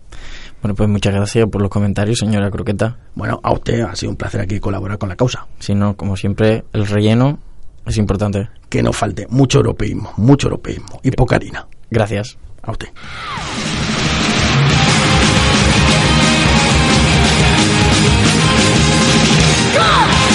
[0.61, 2.97] Bueno, pues muchas gracias por los comentarios, señora Croqueta.
[3.15, 5.47] Bueno, a usted ha sido un placer aquí colaborar con la causa.
[5.61, 7.39] Si no, como siempre, el relleno
[7.89, 8.49] es importante.
[8.69, 11.67] Que no falte mucho europeísmo, mucho europeísmo y poca harina.
[11.91, 12.39] Gracias.
[12.63, 12.89] A usted.
[19.75, 20.28] Go!